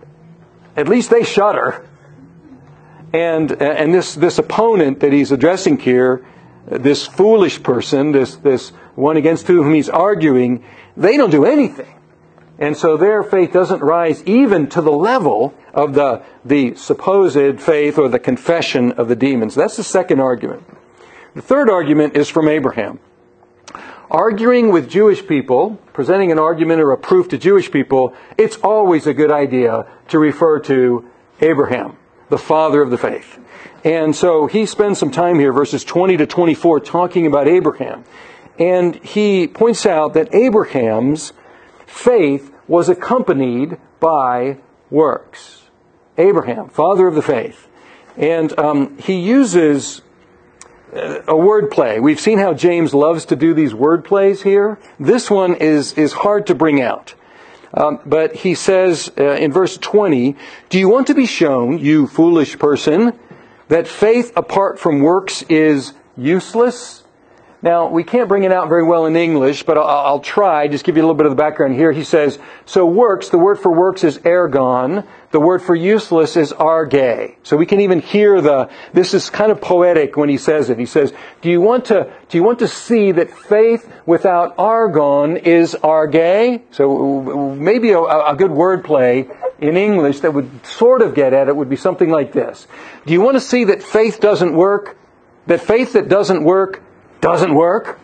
At 0.76 0.88
least 0.88 1.10
they 1.10 1.24
shudder. 1.24 1.86
And, 3.12 3.50
and 3.62 3.94
this, 3.94 4.14
this 4.14 4.38
opponent 4.38 5.00
that 5.00 5.12
he's 5.12 5.32
addressing 5.32 5.78
here, 5.78 6.26
this 6.66 7.06
foolish 7.06 7.62
person, 7.62 8.12
this, 8.12 8.36
this 8.36 8.70
one 8.94 9.16
against 9.16 9.46
whom 9.46 9.72
he's 9.72 9.88
arguing, 9.88 10.64
they 10.96 11.16
don't 11.16 11.30
do 11.30 11.44
anything. 11.44 11.94
And 12.58 12.76
so 12.76 12.96
their 12.96 13.22
faith 13.22 13.52
doesn't 13.52 13.80
rise 13.80 14.22
even 14.24 14.68
to 14.70 14.82
the 14.82 14.92
level 14.92 15.54
of 15.72 15.94
the, 15.94 16.22
the 16.44 16.74
supposed 16.74 17.60
faith 17.60 17.98
or 17.98 18.08
the 18.08 18.18
confession 18.18 18.92
of 18.92 19.08
the 19.08 19.14
demons. 19.14 19.54
That's 19.54 19.76
the 19.76 19.84
second 19.84 20.20
argument. 20.20 20.64
The 21.34 21.42
third 21.42 21.70
argument 21.70 22.16
is 22.16 22.28
from 22.28 22.48
Abraham. 22.48 22.98
Arguing 24.10 24.70
with 24.72 24.88
Jewish 24.88 25.26
people, 25.26 25.78
presenting 25.92 26.32
an 26.32 26.38
argument 26.38 26.80
or 26.80 26.92
a 26.92 26.96
proof 26.96 27.28
to 27.28 27.38
Jewish 27.38 27.70
people, 27.70 28.14
it's 28.38 28.56
always 28.56 29.06
a 29.06 29.12
good 29.12 29.30
idea 29.30 29.86
to 30.08 30.18
refer 30.18 30.60
to 30.60 31.08
Abraham, 31.42 31.96
the 32.30 32.38
father 32.38 32.80
of 32.80 32.90
the 32.90 32.96
faith. 32.96 33.38
And 33.84 34.16
so 34.16 34.46
he 34.46 34.64
spends 34.64 34.98
some 34.98 35.10
time 35.10 35.38
here, 35.38 35.52
verses 35.52 35.84
20 35.84 36.16
to 36.16 36.26
24, 36.26 36.80
talking 36.80 37.26
about 37.26 37.48
Abraham. 37.48 38.04
And 38.58 38.96
he 38.96 39.46
points 39.46 39.84
out 39.84 40.14
that 40.14 40.34
Abraham's 40.34 41.34
faith 41.86 42.50
was 42.66 42.88
accompanied 42.88 43.78
by 44.00 44.58
works. 44.90 45.64
Abraham, 46.16 46.70
father 46.70 47.06
of 47.06 47.14
the 47.14 47.22
faith. 47.22 47.68
And 48.16 48.58
um, 48.58 48.96
he 48.98 49.20
uses 49.20 50.00
a 50.92 51.36
word 51.36 51.70
play. 51.70 52.00
We've 52.00 52.20
seen 52.20 52.38
how 52.38 52.54
James 52.54 52.94
loves 52.94 53.26
to 53.26 53.36
do 53.36 53.54
these 53.54 53.74
word 53.74 54.04
plays 54.04 54.42
here. 54.42 54.78
This 54.98 55.30
one 55.30 55.54
is, 55.54 55.92
is 55.94 56.12
hard 56.12 56.46
to 56.46 56.54
bring 56.54 56.80
out. 56.80 57.14
Um, 57.74 58.00
but 58.06 58.34
he 58.34 58.54
says 58.54 59.12
uh, 59.18 59.32
in 59.34 59.52
verse 59.52 59.76
20, 59.76 60.36
Do 60.70 60.78
you 60.78 60.88
want 60.88 61.06
to 61.08 61.14
be 61.14 61.26
shown, 61.26 61.78
you 61.78 62.06
foolish 62.06 62.58
person, 62.58 63.18
that 63.68 63.86
faith 63.86 64.32
apart 64.36 64.78
from 64.78 65.00
works 65.00 65.42
is 65.42 65.92
useless? 66.16 67.04
Now, 67.60 67.88
we 67.88 68.04
can't 68.04 68.28
bring 68.28 68.44
it 68.44 68.52
out 68.52 68.68
very 68.68 68.84
well 68.84 69.06
in 69.06 69.16
English, 69.16 69.64
but 69.64 69.76
I'll, 69.76 69.84
I'll, 69.84 70.20
try, 70.20 70.68
just 70.68 70.84
give 70.84 70.96
you 70.96 71.02
a 71.02 71.04
little 71.04 71.16
bit 71.16 71.26
of 71.26 71.32
the 71.32 71.42
background 71.42 71.74
here. 71.74 71.90
He 71.90 72.04
says, 72.04 72.38
so 72.66 72.86
works, 72.86 73.30
the 73.30 73.38
word 73.38 73.56
for 73.58 73.72
works 73.72 74.04
is 74.04 74.18
ergon, 74.18 75.04
the 75.32 75.40
word 75.40 75.60
for 75.60 75.74
useless 75.74 76.36
is 76.36 76.52
arge. 76.52 77.34
So 77.42 77.56
we 77.56 77.66
can 77.66 77.80
even 77.80 78.00
hear 78.00 78.40
the, 78.40 78.70
this 78.92 79.12
is 79.12 79.28
kind 79.28 79.50
of 79.50 79.60
poetic 79.60 80.16
when 80.16 80.28
he 80.28 80.38
says 80.38 80.70
it. 80.70 80.78
He 80.78 80.86
says, 80.86 81.12
do 81.42 81.50
you 81.50 81.60
want 81.60 81.86
to, 81.86 82.12
do 82.28 82.38
you 82.38 82.44
want 82.44 82.60
to 82.60 82.68
see 82.68 83.10
that 83.12 83.32
faith 83.32 83.92
without 84.06 84.56
ergon 84.56 85.42
is 85.42 85.74
arge? 85.74 86.62
So 86.70 87.56
maybe 87.58 87.90
a, 87.90 88.00
a 88.00 88.36
good 88.36 88.52
word 88.52 88.84
play 88.84 89.28
in 89.58 89.76
English 89.76 90.20
that 90.20 90.32
would 90.32 90.64
sort 90.64 91.02
of 91.02 91.16
get 91.16 91.32
at 91.32 91.48
it 91.48 91.56
would 91.56 91.68
be 91.68 91.76
something 91.76 92.08
like 92.08 92.32
this. 92.32 92.68
Do 93.04 93.12
you 93.12 93.20
want 93.20 93.34
to 93.34 93.40
see 93.40 93.64
that 93.64 93.82
faith 93.82 94.20
doesn't 94.20 94.54
work? 94.54 94.96
That 95.48 95.60
faith 95.60 95.94
that 95.94 96.08
doesn't 96.08 96.44
work 96.44 96.84
doesn't 97.20 97.54
work. 97.54 98.00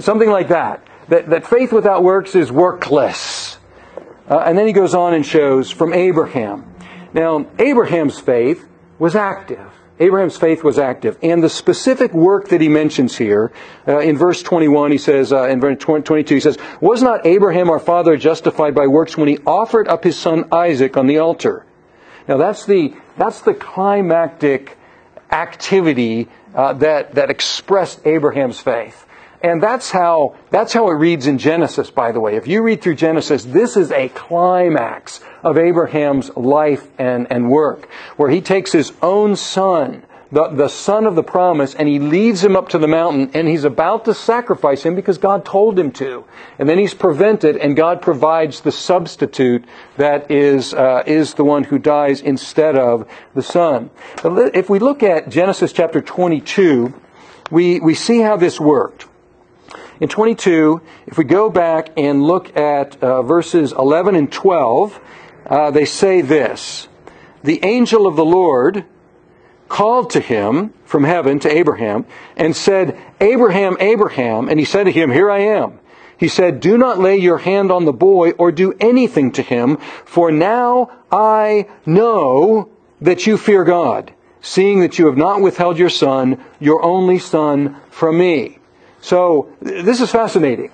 Something 0.00 0.30
like 0.30 0.48
that. 0.48 0.86
That, 1.08 1.30
that 1.30 1.46
faith 1.46 1.72
without 1.72 2.02
works 2.02 2.34
is 2.34 2.50
workless. 2.50 3.58
Uh, 4.28 4.38
and 4.38 4.58
then 4.58 4.66
he 4.66 4.72
goes 4.72 4.94
on 4.94 5.14
and 5.14 5.24
shows 5.24 5.70
from 5.70 5.92
Abraham. 5.92 6.74
Now, 7.12 7.46
Abraham's 7.58 8.18
faith 8.18 8.66
was 8.98 9.14
active. 9.14 9.70
Abraham's 9.98 10.36
faith 10.36 10.62
was 10.62 10.78
active. 10.78 11.16
And 11.22 11.42
the 11.42 11.48
specific 11.48 12.12
work 12.12 12.48
that 12.48 12.60
he 12.60 12.68
mentions 12.68 13.16
here, 13.16 13.52
uh, 13.88 13.98
in 14.00 14.18
verse 14.18 14.42
21, 14.42 14.92
he 14.92 14.98
says, 14.98 15.32
uh, 15.32 15.44
in 15.44 15.60
verse 15.60 15.78
22, 15.78 16.34
he 16.34 16.40
says, 16.40 16.58
Was 16.80 17.02
not 17.02 17.24
Abraham 17.24 17.70
our 17.70 17.78
father 17.78 18.16
justified 18.16 18.74
by 18.74 18.88
works 18.88 19.16
when 19.16 19.28
he 19.28 19.38
offered 19.46 19.88
up 19.88 20.04
his 20.04 20.18
son 20.18 20.48
Isaac 20.52 20.96
on 20.96 21.06
the 21.06 21.18
altar? 21.18 21.64
Now 22.28 22.36
that's 22.36 22.66
the, 22.66 22.94
that's 23.16 23.40
the 23.40 23.54
climactic 23.54 24.76
activity 25.30 26.28
uh, 26.56 26.72
that, 26.72 27.14
that 27.14 27.30
expressed 27.30 28.04
Abraham's 28.04 28.58
faith. 28.58 29.06
And 29.42 29.62
that's 29.62 29.90
how, 29.90 30.34
that's 30.50 30.72
how 30.72 30.88
it 30.88 30.94
reads 30.94 31.26
in 31.26 31.38
Genesis, 31.38 31.90
by 31.90 32.10
the 32.10 32.18
way. 32.18 32.36
If 32.36 32.48
you 32.48 32.62
read 32.62 32.80
through 32.80 32.96
Genesis, 32.96 33.44
this 33.44 33.76
is 33.76 33.92
a 33.92 34.08
climax 34.08 35.20
of 35.42 35.58
Abraham's 35.58 36.34
life 36.34 36.88
and, 36.98 37.30
and 37.30 37.50
work, 37.50 37.88
where 38.16 38.30
he 38.30 38.40
takes 38.40 38.72
his 38.72 38.92
own 39.02 39.36
son 39.36 40.02
the, 40.32 40.48
the 40.48 40.68
son 40.68 41.06
of 41.06 41.14
the 41.14 41.22
promise, 41.22 41.74
and 41.74 41.88
he 41.88 41.98
leads 41.98 42.42
him 42.42 42.56
up 42.56 42.68
to 42.70 42.78
the 42.78 42.88
mountain, 42.88 43.30
and 43.34 43.46
he's 43.46 43.64
about 43.64 44.04
to 44.06 44.14
sacrifice 44.14 44.82
him 44.82 44.94
because 44.94 45.18
God 45.18 45.44
told 45.44 45.78
him 45.78 45.92
to. 45.92 46.24
And 46.58 46.68
then 46.68 46.78
he's 46.78 46.94
prevented, 46.94 47.56
and 47.56 47.76
God 47.76 48.02
provides 48.02 48.60
the 48.60 48.72
substitute 48.72 49.64
that 49.96 50.30
is, 50.30 50.74
uh, 50.74 51.04
is 51.06 51.34
the 51.34 51.44
one 51.44 51.64
who 51.64 51.78
dies 51.78 52.20
instead 52.20 52.76
of 52.76 53.08
the 53.34 53.42
son. 53.42 53.90
If 54.24 54.68
we 54.68 54.78
look 54.78 55.02
at 55.02 55.28
Genesis 55.28 55.72
chapter 55.72 56.00
22, 56.00 56.92
we, 57.50 57.78
we 57.78 57.94
see 57.94 58.20
how 58.20 58.36
this 58.36 58.58
worked. 58.58 59.06
In 60.00 60.08
22, 60.08 60.82
if 61.06 61.16
we 61.16 61.24
go 61.24 61.48
back 61.48 61.90
and 61.96 62.22
look 62.22 62.54
at 62.56 63.02
uh, 63.02 63.22
verses 63.22 63.72
11 63.72 64.16
and 64.16 64.30
12, 64.30 65.00
uh, 65.46 65.70
they 65.70 65.84
say 65.84 66.20
this 66.20 66.88
The 67.44 67.64
angel 67.64 68.06
of 68.06 68.16
the 68.16 68.24
Lord 68.24 68.84
called 69.68 70.10
to 70.10 70.20
him 70.20 70.72
from 70.84 71.04
heaven 71.04 71.38
to 71.40 71.50
Abraham 71.50 72.06
and 72.36 72.54
said, 72.54 72.98
Abraham, 73.20 73.76
Abraham. 73.80 74.48
And 74.48 74.58
he 74.58 74.64
said 74.64 74.84
to 74.84 74.92
him, 74.92 75.10
Here 75.10 75.30
I 75.30 75.40
am. 75.40 75.78
He 76.18 76.28
said, 76.28 76.60
Do 76.60 76.78
not 76.78 76.98
lay 76.98 77.16
your 77.16 77.38
hand 77.38 77.70
on 77.70 77.84
the 77.84 77.92
boy 77.92 78.30
or 78.32 78.52
do 78.52 78.72
anything 78.80 79.32
to 79.32 79.42
him, 79.42 79.76
for 80.04 80.30
now 80.30 80.90
I 81.10 81.68
know 81.84 82.70
that 83.00 83.26
you 83.26 83.36
fear 83.36 83.64
God, 83.64 84.12
seeing 84.40 84.80
that 84.80 84.98
you 84.98 85.06
have 85.06 85.16
not 85.16 85.42
withheld 85.42 85.78
your 85.78 85.90
son, 85.90 86.42
your 86.58 86.82
only 86.82 87.18
son, 87.18 87.76
from 87.90 88.18
me. 88.18 88.58
So, 89.02 89.52
this 89.60 90.00
is 90.00 90.10
fascinating. 90.10 90.70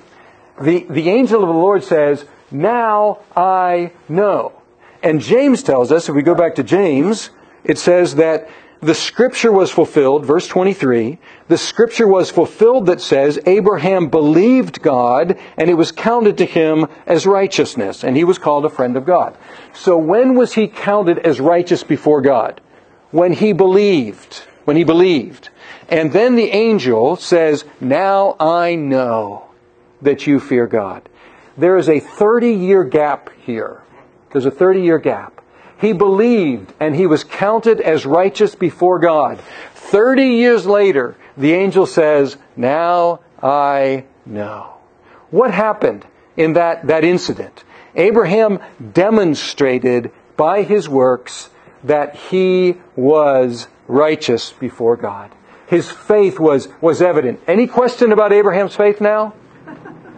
The, 0.60 0.86
the 0.88 1.10
angel 1.10 1.42
of 1.42 1.48
the 1.48 1.54
Lord 1.54 1.82
says, 1.82 2.24
Now 2.50 3.18
I 3.34 3.92
know. 4.08 4.62
And 5.02 5.20
James 5.20 5.64
tells 5.64 5.90
us, 5.90 6.08
if 6.08 6.14
we 6.14 6.22
go 6.22 6.34
back 6.34 6.54
to 6.54 6.62
James, 6.62 7.30
it 7.64 7.78
says 7.78 8.14
that 8.16 8.48
the 8.82 8.94
scripture 8.94 9.52
was 9.52 9.70
fulfilled, 9.70 10.26
verse 10.26 10.48
23, 10.48 11.18
the 11.46 11.56
scripture 11.56 12.08
was 12.08 12.30
fulfilled 12.32 12.86
that 12.86 13.00
says, 13.00 13.38
Abraham 13.46 14.08
believed 14.08 14.82
God 14.82 15.38
and 15.56 15.70
it 15.70 15.74
was 15.74 15.92
counted 15.92 16.38
to 16.38 16.44
him 16.44 16.88
as 17.06 17.24
righteousness, 17.24 18.02
and 18.02 18.16
he 18.16 18.24
was 18.24 18.38
called 18.38 18.64
a 18.64 18.70
friend 18.70 18.96
of 18.96 19.06
God. 19.06 19.36
So 19.72 19.96
when 19.96 20.34
was 20.34 20.54
he 20.54 20.66
counted 20.66 21.20
as 21.20 21.40
righteous 21.40 21.84
before 21.84 22.22
God? 22.22 22.60
When 23.12 23.32
he 23.32 23.52
believed. 23.52 24.42
When 24.64 24.76
he 24.76 24.82
believed. 24.82 25.50
And 25.88 26.12
then 26.12 26.34
the 26.34 26.50
angel 26.50 27.14
says, 27.14 27.64
Now 27.80 28.34
I 28.40 28.74
know 28.74 29.48
that 30.00 30.26
you 30.26 30.40
fear 30.40 30.66
God. 30.66 31.08
There 31.56 31.76
is 31.76 31.88
a 31.88 32.00
30 32.00 32.50
year 32.50 32.82
gap 32.82 33.30
here. 33.44 33.82
There's 34.32 34.46
a 34.46 34.50
30 34.50 34.82
year 34.82 34.98
gap. 34.98 35.41
He 35.82 35.92
believed 35.92 36.72
and 36.78 36.94
he 36.94 37.08
was 37.08 37.24
counted 37.24 37.80
as 37.80 38.06
righteous 38.06 38.54
before 38.54 39.00
God. 39.00 39.40
30 39.74 40.22
years 40.28 40.64
later, 40.64 41.16
the 41.36 41.54
angel 41.54 41.86
says, 41.86 42.36
Now 42.54 43.18
I 43.42 44.04
know. 44.24 44.74
What 45.30 45.50
happened 45.50 46.06
in 46.36 46.52
that, 46.52 46.86
that 46.86 47.02
incident? 47.02 47.64
Abraham 47.96 48.60
demonstrated 48.92 50.12
by 50.36 50.62
his 50.62 50.88
works 50.88 51.50
that 51.82 52.14
he 52.14 52.76
was 52.94 53.66
righteous 53.88 54.52
before 54.52 54.96
God. 54.96 55.32
His 55.66 55.90
faith 55.90 56.38
was, 56.38 56.68
was 56.80 57.02
evident. 57.02 57.40
Any 57.48 57.66
question 57.66 58.12
about 58.12 58.32
Abraham's 58.32 58.76
faith 58.76 59.00
now? 59.00 59.34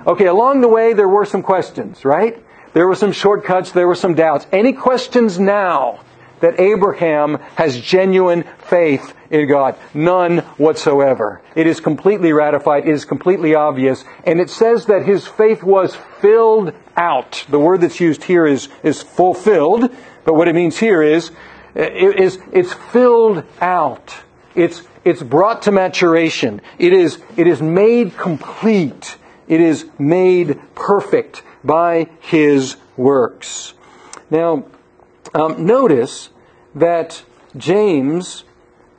Okay, 0.07 0.27
along 0.27 0.61
the 0.61 0.69
way 0.69 0.93
there 0.93 1.09
were 1.09 1.25
some 1.25 1.43
questions, 1.43 2.05
right? 2.05 2.44
There 2.75 2.89
were 2.89 2.97
some 2.97 3.13
shortcuts, 3.13 3.71
there 3.71 3.87
were 3.87 3.95
some 3.95 4.15
doubts. 4.15 4.49
Any 4.51 4.73
questions 4.73 5.39
now 5.39 6.01
that 6.41 6.59
Abraham 6.59 7.37
has 7.55 7.81
genuine 7.81 8.45
faith 8.59 9.15
in 9.31 9.49
God? 9.49 9.77
None 9.95 10.39
whatsoever. 10.59 11.41
It 11.55 11.69
is 11.69 11.79
completely 11.79 12.33
ratified, 12.33 12.89
it 12.89 12.91
is 12.91 13.05
completely 13.05 13.55
obvious, 13.55 14.05
and 14.25 14.41
it 14.41 14.51
says 14.51 14.87
that 14.87 15.07
his 15.07 15.25
faith 15.25 15.63
was 15.63 15.97
filled 16.21 16.73
out. 16.97 17.47
The 17.49 17.61
word 17.61 17.81
that's 17.81 18.01
used 18.01 18.25
here 18.25 18.45
is, 18.45 18.69
is 18.83 19.03
fulfilled, 19.03 19.95
but 20.25 20.35
what 20.35 20.49
it 20.49 20.57
means 20.57 20.77
here 20.77 21.01
is, 21.01 21.31
is 21.77 22.41
it's 22.53 22.73
filled 22.73 23.45
out. 23.61 24.17
It's, 24.57 24.83
it's 25.05 25.23
brought 25.23 25.63
to 25.63 25.73
maturation. 25.73 26.61
It 26.79 26.93
is, 26.93 27.23
it 27.37 27.47
is 27.47 27.63
made 27.63 28.17
complete. 28.17 29.17
It 29.47 29.61
is 29.61 29.87
made 29.97 30.59
perfect 30.75 31.43
by 31.65 32.09
his 32.21 32.77
works. 32.97 33.75
Now, 34.31 34.65
um, 35.35 35.67
notice 35.67 36.31
that 36.75 37.23
James 37.57 38.45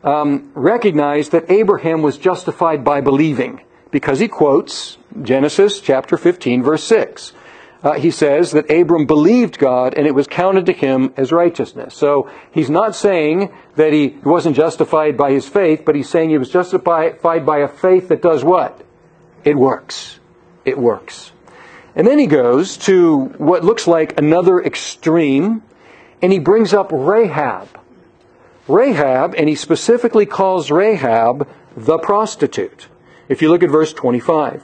um, 0.03 0.51
recognized 0.53 1.31
that 1.31 1.49
Abraham 1.49 2.01
was 2.01 2.17
justified 2.17 2.83
by 2.83 3.01
believing 3.01 3.61
because 3.91 4.19
he 4.19 4.27
quotes 4.27 4.97
Genesis 5.21 5.79
chapter 5.79 6.17
15, 6.17 6.63
verse 6.63 6.83
6. 6.83 7.33
Uh, 7.83 7.93
he 7.93 8.09
says 8.09 8.51
that 8.51 8.69
Abram 8.71 9.05
believed 9.05 9.59
God 9.59 9.93
and 9.93 10.07
it 10.07 10.15
was 10.15 10.25
counted 10.25 10.65
to 10.65 10.73
him 10.73 11.13
as 11.17 11.31
righteousness. 11.31 11.93
So 11.93 12.29
he's 12.51 12.69
not 12.69 12.95
saying 12.95 13.53
that 13.75 13.93
he 13.93 14.17
wasn't 14.23 14.55
justified 14.55 15.15
by 15.15 15.31
his 15.31 15.47
faith, 15.47 15.83
but 15.85 15.95
he's 15.95 16.09
saying 16.09 16.31
he 16.31 16.37
was 16.37 16.49
justified 16.49 17.21
by 17.21 17.59
a 17.59 17.67
faith 17.67 18.07
that 18.07 18.23
does 18.23 18.43
what? 18.43 18.83
It 19.43 19.55
works. 19.55 20.19
It 20.65 20.79
works. 20.79 21.31
And 21.95 22.05
then 22.05 22.19
he 22.19 22.27
goes 22.27 22.77
to 22.79 23.25
what 23.37 23.63
looks 23.63 23.87
like 23.87 24.19
another 24.19 24.61
extreme, 24.61 25.63
and 26.21 26.33
he 26.33 26.39
brings 26.39 26.73
up 26.73 26.89
Rahab. 26.91 27.69
Rahab, 28.67 29.33
and 29.35 29.47
he 29.47 29.55
specifically 29.55 30.25
calls 30.25 30.71
Rahab 30.71 31.47
the 31.77 31.97
prostitute. 31.97 32.87
If 33.29 33.41
you 33.41 33.49
look 33.49 33.63
at 33.63 33.69
verse 33.69 33.93
25, 33.93 34.63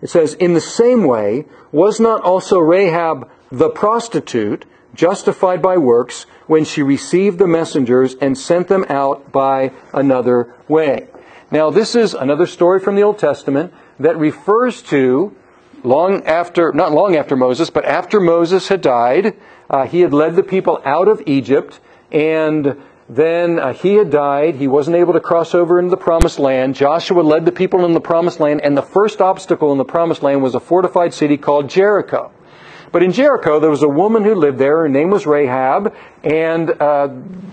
it 0.00 0.10
says, 0.10 0.34
In 0.34 0.54
the 0.54 0.60
same 0.60 1.04
way, 1.04 1.46
was 1.72 1.98
not 1.98 2.22
also 2.22 2.58
Rahab 2.58 3.28
the 3.50 3.70
prostitute 3.70 4.64
justified 4.94 5.60
by 5.60 5.76
works 5.76 6.26
when 6.46 6.64
she 6.64 6.82
received 6.82 7.38
the 7.38 7.48
messengers 7.48 8.14
and 8.20 8.38
sent 8.38 8.68
them 8.68 8.84
out 8.88 9.32
by 9.32 9.72
another 9.92 10.54
way? 10.68 11.08
Now, 11.50 11.70
this 11.70 11.94
is 11.94 12.14
another 12.14 12.46
story 12.46 12.78
from 12.78 12.94
the 12.94 13.02
Old 13.02 13.18
Testament 13.18 13.72
that 13.98 14.16
refers 14.16 14.82
to 14.82 15.34
long 15.84 16.24
after, 16.24 16.72
not 16.72 16.92
long 16.92 17.14
after 17.14 17.36
Moses, 17.36 17.70
but 17.70 17.84
after 17.84 18.18
Moses 18.18 18.68
had 18.68 18.80
died, 18.80 19.36
uh, 19.70 19.86
he 19.86 20.00
had 20.00 20.12
led 20.12 20.34
the 20.34 20.42
people 20.42 20.80
out 20.84 21.08
of 21.08 21.22
Egypt, 21.26 21.78
and 22.10 22.82
then 23.08 23.58
uh, 23.58 23.72
he 23.72 23.94
had 23.94 24.10
died. 24.10 24.56
He 24.56 24.66
wasn't 24.66 24.96
able 24.96 25.12
to 25.12 25.20
cross 25.20 25.54
over 25.54 25.78
into 25.78 25.90
the 25.90 25.96
promised 25.96 26.38
land. 26.38 26.74
Joshua 26.74 27.20
led 27.20 27.44
the 27.44 27.52
people 27.52 27.84
in 27.84 27.92
the 27.92 28.00
promised 28.00 28.40
land, 28.40 28.62
and 28.62 28.76
the 28.76 28.82
first 28.82 29.20
obstacle 29.20 29.72
in 29.72 29.78
the 29.78 29.84
promised 29.84 30.22
land 30.22 30.42
was 30.42 30.54
a 30.54 30.60
fortified 30.60 31.12
city 31.12 31.36
called 31.36 31.68
Jericho. 31.68 32.32
But 32.90 33.02
in 33.02 33.12
Jericho, 33.12 33.58
there 33.58 33.70
was 33.70 33.82
a 33.82 33.88
woman 33.88 34.22
who 34.22 34.36
lived 34.36 34.58
there. 34.58 34.82
Her 34.82 34.88
name 34.88 35.10
was 35.10 35.26
Rahab, 35.26 35.94
and 36.22 36.70
uh, 36.80 37.08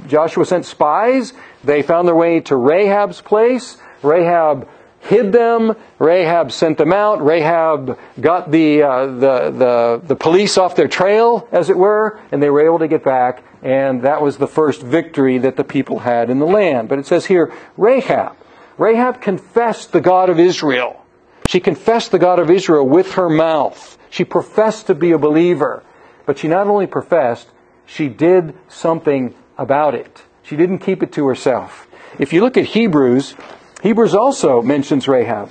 Joshua 0.07 0.45
sent 0.45 0.65
spies. 0.65 1.33
They 1.63 1.81
found 1.81 2.07
their 2.07 2.15
way 2.15 2.41
to 2.41 2.55
Rahab's 2.55 3.21
place. 3.21 3.77
Rahab 4.03 4.69
hid 5.11 5.33
them. 5.33 5.75
Rahab 5.99 6.53
sent 6.53 6.77
them 6.77 6.93
out. 6.93 7.23
Rahab 7.23 7.99
got 8.19 8.49
the, 8.49 8.81
uh, 8.81 9.05
the, 9.07 9.51
the, 9.51 10.01
the 10.05 10.15
police 10.15 10.57
off 10.57 10.77
their 10.77 10.87
trail, 10.87 11.49
as 11.51 11.69
it 11.69 11.75
were, 11.77 12.17
and 12.31 12.41
they 12.41 12.49
were 12.49 12.65
able 12.65 12.79
to 12.79 12.87
get 12.87 13.03
back. 13.03 13.43
And 13.61 14.03
that 14.03 14.21
was 14.21 14.37
the 14.37 14.47
first 14.47 14.81
victory 14.81 15.37
that 15.39 15.57
the 15.57 15.65
people 15.65 15.99
had 15.99 16.29
in 16.29 16.39
the 16.39 16.45
land. 16.47 16.87
But 16.87 16.97
it 16.97 17.05
says 17.05 17.25
here, 17.25 17.51
Rahab. 17.75 18.37
Rahab 18.77 19.21
confessed 19.21 19.91
the 19.91 19.99
God 19.99 20.29
of 20.29 20.39
Israel. 20.39 21.05
She 21.45 21.59
confessed 21.59 22.11
the 22.11 22.17
God 22.19 22.39
of 22.39 22.49
Israel 22.49 22.87
with 22.87 23.13
her 23.13 23.29
mouth. 23.29 23.97
She 24.09 24.23
professed 24.23 24.87
to 24.87 24.95
be 24.95 25.11
a 25.11 25.17
believer. 25.17 25.83
But 26.25 26.39
she 26.39 26.47
not 26.47 26.67
only 26.67 26.87
professed, 26.87 27.49
she 27.85 28.07
did 28.07 28.55
something 28.69 29.35
about 29.57 29.93
it. 29.93 30.23
She 30.41 30.55
didn't 30.55 30.79
keep 30.79 31.03
it 31.03 31.11
to 31.13 31.27
herself. 31.27 31.85
If 32.17 32.31
you 32.31 32.39
look 32.39 32.55
at 32.55 32.65
Hebrews, 32.65 33.35
Hebrews 33.81 34.13
also 34.13 34.61
mentions 34.61 35.07
Rahab. 35.07 35.49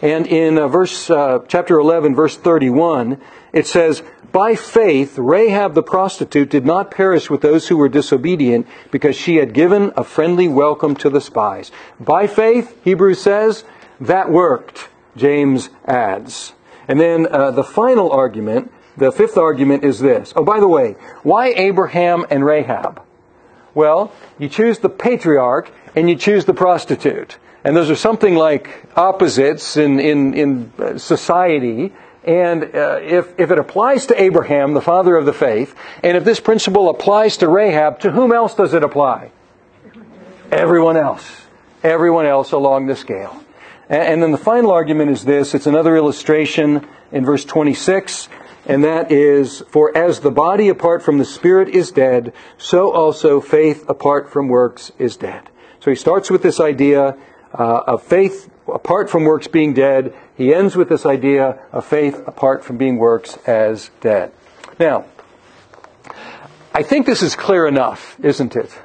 And 0.00 0.26
in 0.26 0.56
uh, 0.56 0.68
verse 0.68 1.10
uh, 1.10 1.40
chapter 1.48 1.78
11 1.78 2.14
verse 2.14 2.36
31 2.36 3.20
it 3.52 3.66
says 3.66 4.02
by 4.32 4.54
faith 4.54 5.18
Rahab 5.18 5.74
the 5.74 5.82
prostitute 5.82 6.48
did 6.48 6.64
not 6.64 6.90
perish 6.90 7.28
with 7.28 7.42
those 7.42 7.68
who 7.68 7.76
were 7.76 7.88
disobedient 7.90 8.66
because 8.90 9.16
she 9.16 9.36
had 9.36 9.52
given 9.52 9.92
a 9.96 10.04
friendly 10.04 10.48
welcome 10.48 10.94
to 10.96 11.10
the 11.10 11.20
spies. 11.20 11.70
By 12.00 12.26
faith 12.26 12.78
Hebrews 12.84 13.20
says 13.20 13.64
that 14.00 14.30
worked 14.30 14.88
James 15.14 15.68
adds. 15.86 16.54
And 16.88 16.98
then 16.98 17.26
uh, 17.30 17.50
the 17.50 17.64
final 17.64 18.12
argument, 18.12 18.72
the 18.96 19.12
fifth 19.12 19.36
argument 19.36 19.84
is 19.84 20.00
this. 20.00 20.32
Oh 20.36 20.44
by 20.44 20.58
the 20.58 20.68
way, 20.68 20.92
why 21.22 21.48
Abraham 21.48 22.24
and 22.30 22.46
Rahab? 22.46 23.02
Well, 23.74 24.10
you 24.38 24.48
choose 24.48 24.78
the 24.78 24.88
patriarch 24.88 25.70
and 25.96 26.08
you 26.08 26.14
choose 26.14 26.44
the 26.44 26.54
prostitute. 26.54 27.38
And 27.64 27.76
those 27.76 27.90
are 27.90 27.96
something 27.96 28.36
like 28.36 28.84
opposites 28.96 29.76
in, 29.76 29.98
in, 29.98 30.34
in 30.34 30.98
society. 30.98 31.92
And 32.22 32.62
uh, 32.62 33.00
if, 33.02 33.40
if 33.40 33.50
it 33.50 33.58
applies 33.58 34.06
to 34.06 34.22
Abraham, 34.22 34.74
the 34.74 34.80
father 34.80 35.16
of 35.16 35.26
the 35.26 35.32
faith, 35.32 35.74
and 36.04 36.16
if 36.16 36.24
this 36.24 36.38
principle 36.38 36.88
applies 36.88 37.38
to 37.38 37.48
Rahab, 37.48 38.00
to 38.00 38.12
whom 38.12 38.32
else 38.32 38.54
does 38.54 38.74
it 38.74 38.84
apply? 38.84 39.30
Everyone 40.52 40.96
else. 40.96 41.42
Everyone 41.82 42.26
else 42.26 42.52
along 42.52 42.86
the 42.86 42.94
scale. 42.94 43.42
And, 43.88 44.02
and 44.02 44.22
then 44.22 44.30
the 44.30 44.38
final 44.38 44.70
argument 44.70 45.10
is 45.10 45.24
this 45.24 45.54
it's 45.54 45.66
another 45.66 45.96
illustration 45.96 46.86
in 47.10 47.24
verse 47.24 47.44
26 47.44 48.28
and 48.66 48.82
that 48.82 49.12
is, 49.12 49.62
For 49.68 49.96
as 49.96 50.20
the 50.20 50.30
body 50.30 50.68
apart 50.68 51.02
from 51.02 51.18
the 51.18 51.24
spirit 51.24 51.68
is 51.68 51.92
dead, 51.92 52.32
so 52.58 52.92
also 52.92 53.40
faith 53.40 53.88
apart 53.88 54.28
from 54.28 54.48
works 54.48 54.90
is 54.98 55.16
dead. 55.16 55.48
So 55.86 55.92
he 55.92 55.96
starts 55.96 56.32
with 56.32 56.42
this 56.42 56.58
idea 56.58 57.16
uh, 57.54 57.80
of 57.86 58.02
faith 58.02 58.50
apart 58.66 59.08
from 59.08 59.22
works 59.22 59.46
being 59.46 59.72
dead. 59.72 60.12
He 60.36 60.52
ends 60.52 60.74
with 60.74 60.88
this 60.88 61.06
idea 61.06 61.60
of 61.70 61.86
faith 61.86 62.26
apart 62.26 62.64
from 62.64 62.76
being 62.76 62.96
works 62.96 63.38
as 63.46 63.88
dead. 64.00 64.32
Now, 64.80 65.04
I 66.74 66.82
think 66.82 67.06
this 67.06 67.22
is 67.22 67.36
clear 67.36 67.68
enough, 67.68 68.16
isn't 68.20 68.56
it? 68.56 68.76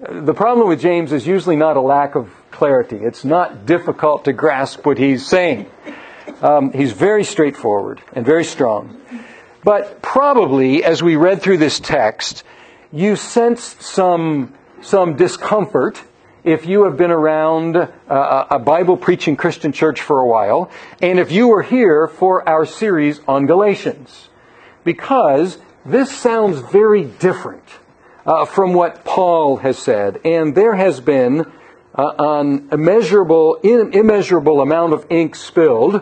The 0.00 0.34
problem 0.34 0.66
with 0.66 0.80
James 0.80 1.12
is 1.12 1.28
usually 1.28 1.54
not 1.54 1.76
a 1.76 1.80
lack 1.80 2.16
of 2.16 2.28
clarity. 2.50 2.96
It's 2.96 3.24
not 3.24 3.64
difficult 3.64 4.24
to 4.24 4.32
grasp 4.32 4.84
what 4.84 4.98
he's 4.98 5.24
saying. 5.24 5.70
Um, 6.42 6.72
he's 6.72 6.90
very 6.90 7.22
straightforward 7.22 8.02
and 8.14 8.26
very 8.26 8.42
strong. 8.42 9.00
But 9.62 10.02
probably, 10.02 10.82
as 10.82 11.04
we 11.04 11.14
read 11.14 11.40
through 11.40 11.58
this 11.58 11.78
text, 11.78 12.42
you 12.90 13.14
sensed 13.14 13.80
some, 13.80 14.54
some 14.82 15.14
discomfort 15.14 16.02
if 16.46 16.64
you 16.64 16.84
have 16.84 16.96
been 16.96 17.10
around 17.10 17.76
uh, 17.76 18.46
a 18.48 18.58
Bible 18.60 18.96
preaching 18.96 19.36
Christian 19.36 19.72
church 19.72 20.00
for 20.00 20.20
a 20.20 20.26
while, 20.26 20.70
and 21.02 21.18
if 21.18 21.32
you 21.32 21.48
were 21.48 21.62
here 21.62 22.06
for 22.06 22.48
our 22.48 22.64
series 22.64 23.20
on 23.26 23.46
Galatians. 23.46 24.28
Because 24.84 25.58
this 25.84 26.16
sounds 26.16 26.60
very 26.60 27.02
different 27.02 27.64
uh, 28.24 28.44
from 28.44 28.74
what 28.74 29.04
Paul 29.04 29.56
has 29.56 29.76
said, 29.76 30.20
and 30.24 30.54
there 30.54 30.76
has 30.76 31.00
been 31.00 31.50
uh, 31.96 32.12
an 32.16 32.68
immeasurable, 32.70 33.56
immeasurable 33.56 34.60
amount 34.60 34.92
of 34.92 35.04
ink 35.10 35.34
spilled 35.34 36.00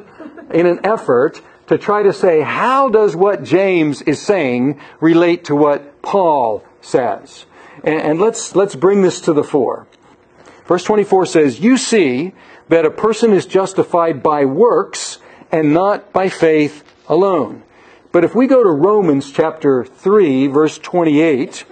in 0.52 0.66
an 0.66 0.84
effort 0.84 1.40
to 1.68 1.78
try 1.78 2.02
to 2.02 2.12
say, 2.12 2.42
how 2.42 2.90
does 2.90 3.16
what 3.16 3.44
James 3.44 4.02
is 4.02 4.20
saying 4.20 4.78
relate 5.00 5.44
to 5.44 5.56
what 5.56 6.02
Paul 6.02 6.62
says? 6.82 7.46
And, 7.82 8.02
and 8.02 8.20
let's, 8.20 8.54
let's 8.54 8.76
bring 8.76 9.00
this 9.00 9.22
to 9.22 9.32
the 9.32 9.42
fore. 9.42 9.86
Verse 10.66 10.84
24 10.84 11.26
says, 11.26 11.60
You 11.60 11.76
see 11.76 12.32
that 12.68 12.86
a 12.86 12.90
person 12.90 13.32
is 13.32 13.46
justified 13.46 14.22
by 14.22 14.44
works 14.44 15.18
and 15.52 15.74
not 15.74 16.12
by 16.12 16.28
faith 16.28 16.82
alone. 17.08 17.62
But 18.12 18.24
if 18.24 18.34
we 18.34 18.46
go 18.46 18.62
to 18.62 18.70
Romans 18.70 19.30
chapter 19.30 19.84
3, 19.84 20.46
verse 20.46 20.78
28, 20.78 21.64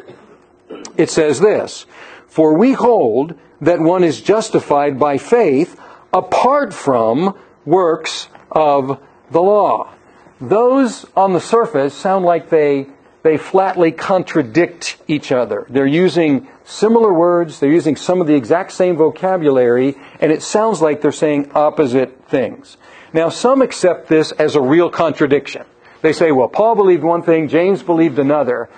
it 0.97 1.09
says 1.09 1.41
this 1.41 1.87
For 2.27 2.57
we 2.59 2.73
hold 2.73 3.39
that 3.61 3.81
one 3.81 4.05
is 4.05 4.21
justified 4.21 4.99
by 4.99 5.19
faith 5.19 5.81
apart 6.13 6.75
from 6.75 7.39
works 7.65 8.29
of 8.51 9.01
the 9.31 9.41
law. 9.41 9.95
Those 10.41 11.07
on 11.17 11.33
the 11.33 11.41
surface 11.41 11.95
sound 11.95 12.25
like 12.25 12.51
they, 12.51 12.89
they 13.23 13.37
flatly 13.37 13.93
contradict 13.93 14.97
each 15.07 15.31
other. 15.31 15.67
They're 15.69 15.87
using 15.87 16.49
similar 16.65 17.13
words, 17.13 17.61
they're 17.61 17.71
using 17.71 17.97
some 17.97 18.21
of 18.21 18.27
the 18.27 18.35
exact 18.35 18.73
same 18.73 18.97
vocabulary, 18.97 19.97
and 20.21 20.33
it 20.33 20.43
sounds 20.43 20.83
like 20.83 21.01
they're 21.01 21.13
saying 21.13 21.53
opposite 21.55 22.29
things. 22.29 22.77
Now, 23.13 23.29
some 23.29 23.63
accept 23.63 24.09
this 24.09 24.33
as 24.33 24.57
a 24.57 24.61
real 24.61 24.91
contradiction. 24.91 25.65
They 26.01 26.13
say, 26.13 26.33
well, 26.33 26.49
Paul 26.49 26.75
believed 26.75 27.05
one 27.05 27.23
thing, 27.23 27.49
James 27.49 27.83
believed 27.83 28.19
another. 28.19 28.69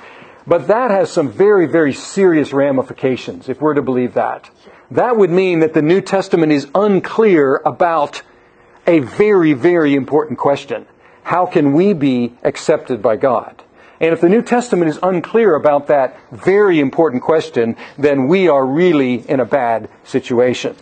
But 0.46 0.66
that 0.68 0.90
has 0.90 1.10
some 1.10 1.32
very, 1.32 1.66
very 1.66 1.94
serious 1.94 2.52
ramifications 2.52 3.48
if 3.48 3.60
we're 3.60 3.74
to 3.74 3.82
believe 3.82 4.14
that. 4.14 4.50
That 4.90 5.16
would 5.16 5.30
mean 5.30 5.60
that 5.60 5.72
the 5.72 5.80
New 5.80 6.02
Testament 6.02 6.52
is 6.52 6.68
unclear 6.74 7.62
about 7.64 8.20
a 8.86 8.98
very, 8.98 9.54
very 9.54 9.94
important 9.94 10.38
question. 10.38 10.86
How 11.22 11.46
can 11.46 11.72
we 11.72 11.94
be 11.94 12.34
accepted 12.42 13.00
by 13.00 13.16
God? 13.16 13.62
And 14.00 14.12
if 14.12 14.20
the 14.20 14.28
New 14.28 14.42
Testament 14.42 14.90
is 14.90 14.98
unclear 15.02 15.54
about 15.54 15.86
that 15.86 16.18
very 16.32 16.80
important 16.80 17.22
question, 17.22 17.76
then 17.96 18.26
we 18.26 18.48
are 18.48 18.66
really 18.66 19.28
in 19.28 19.40
a 19.40 19.44
bad 19.44 19.88
situation. 20.02 20.76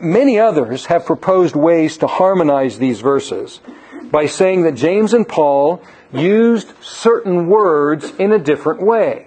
Many 0.00 0.38
others 0.38 0.86
have 0.86 1.04
proposed 1.04 1.54
ways 1.54 1.98
to 1.98 2.06
harmonize 2.06 2.78
these 2.78 3.00
verses 3.00 3.60
by 4.10 4.26
saying 4.26 4.62
that 4.62 4.74
James 4.74 5.12
and 5.12 5.28
Paul 5.28 5.82
used 6.12 6.72
certain 6.82 7.48
words 7.48 8.10
in 8.18 8.32
a 8.32 8.38
different 8.38 8.80
way. 8.82 9.26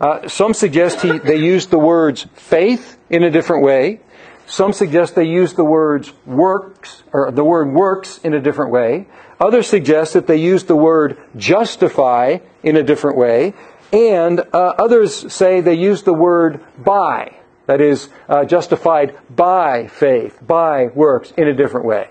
Uh, 0.00 0.28
some 0.28 0.54
suggest 0.54 1.00
he, 1.00 1.18
they 1.18 1.36
used 1.36 1.70
the 1.70 1.78
words 1.78 2.26
faith 2.34 2.98
in 3.08 3.22
a 3.22 3.30
different 3.30 3.64
way. 3.64 4.00
Some 4.46 4.72
suggest 4.72 5.14
they 5.14 5.24
used 5.24 5.56
the 5.56 5.64
words 5.64 6.12
works, 6.24 7.02
or 7.12 7.32
the 7.32 7.42
word 7.42 7.72
works 7.72 8.18
in 8.18 8.34
a 8.34 8.40
different 8.40 8.70
way. 8.70 9.08
Others 9.40 9.66
suggest 9.66 10.14
that 10.14 10.26
they 10.26 10.36
used 10.36 10.66
the 10.66 10.76
word 10.76 11.18
justify 11.36 12.38
in 12.62 12.76
a 12.76 12.82
different 12.82 13.18
way. 13.18 13.54
And 13.92 14.40
uh, 14.40 14.74
others 14.78 15.32
say 15.32 15.60
they 15.60 15.74
used 15.74 16.04
the 16.04 16.14
word 16.14 16.64
by, 16.78 17.36
that 17.66 17.80
is, 17.80 18.08
uh, 18.28 18.44
justified 18.44 19.16
by 19.30 19.88
faith, 19.88 20.38
by 20.44 20.86
works, 20.86 21.32
in 21.36 21.48
a 21.48 21.54
different 21.54 21.86
way. 21.86 22.08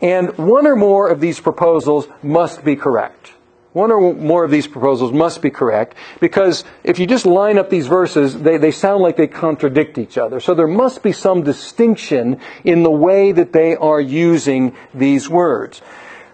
And 0.00 0.36
one 0.38 0.66
or 0.66 0.76
more 0.76 1.08
of 1.08 1.20
these 1.20 1.40
proposals 1.40 2.08
must 2.22 2.64
be 2.64 2.76
correct. 2.76 3.32
One 3.72 3.92
or 3.92 4.14
more 4.14 4.44
of 4.44 4.50
these 4.50 4.66
proposals 4.66 5.12
must 5.12 5.42
be 5.42 5.50
correct 5.50 5.94
because 6.18 6.64
if 6.82 6.98
you 6.98 7.06
just 7.06 7.24
line 7.24 7.56
up 7.56 7.70
these 7.70 7.86
verses, 7.86 8.40
they, 8.40 8.56
they 8.56 8.72
sound 8.72 9.00
like 9.00 9.16
they 9.16 9.28
contradict 9.28 9.96
each 9.96 10.18
other. 10.18 10.40
So 10.40 10.54
there 10.54 10.66
must 10.66 11.04
be 11.04 11.12
some 11.12 11.44
distinction 11.44 12.40
in 12.64 12.82
the 12.82 12.90
way 12.90 13.30
that 13.30 13.52
they 13.52 13.76
are 13.76 14.00
using 14.00 14.74
these 14.92 15.28
words. 15.28 15.82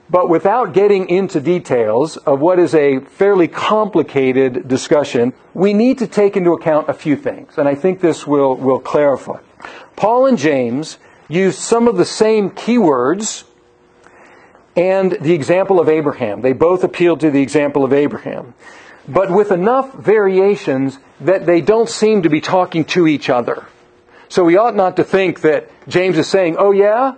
But 0.08 0.28
without 0.28 0.72
getting 0.72 1.08
into 1.08 1.40
details 1.40 2.16
of 2.16 2.40
what 2.40 2.58
is 2.58 2.74
a 2.74 3.00
fairly 3.00 3.48
complicated 3.48 4.68
discussion, 4.68 5.32
we 5.52 5.74
need 5.74 5.98
to 5.98 6.06
take 6.06 6.36
into 6.36 6.52
account 6.52 6.88
a 6.88 6.94
few 6.94 7.16
things, 7.16 7.58
and 7.58 7.68
I 7.68 7.74
think 7.74 8.00
this 8.00 8.26
will, 8.26 8.54
will 8.54 8.78
clarify. 8.78 9.40
Paul 9.96 10.26
and 10.26 10.38
James 10.38 10.98
use 11.28 11.58
some 11.58 11.88
of 11.88 11.96
the 11.96 12.04
same 12.04 12.50
keywords 12.50 13.44
and 14.76 15.12
the 15.20 15.32
example 15.32 15.80
of 15.80 15.88
Abraham. 15.88 16.42
They 16.42 16.52
both 16.52 16.84
appeal 16.84 17.16
to 17.16 17.30
the 17.30 17.42
example 17.42 17.82
of 17.82 17.92
Abraham, 17.92 18.54
but 19.08 19.30
with 19.30 19.50
enough 19.50 19.92
variations 19.94 20.98
that 21.20 21.46
they 21.46 21.60
don't 21.60 21.88
seem 21.88 22.22
to 22.22 22.28
be 22.28 22.40
talking 22.40 22.84
to 22.84 23.08
each 23.08 23.28
other. 23.28 23.64
So 24.28 24.44
we 24.44 24.56
ought 24.56 24.76
not 24.76 24.96
to 24.96 25.04
think 25.04 25.40
that 25.40 25.70
James 25.88 26.18
is 26.18 26.28
saying, 26.28 26.56
oh 26.58 26.72
yeah, 26.72 27.14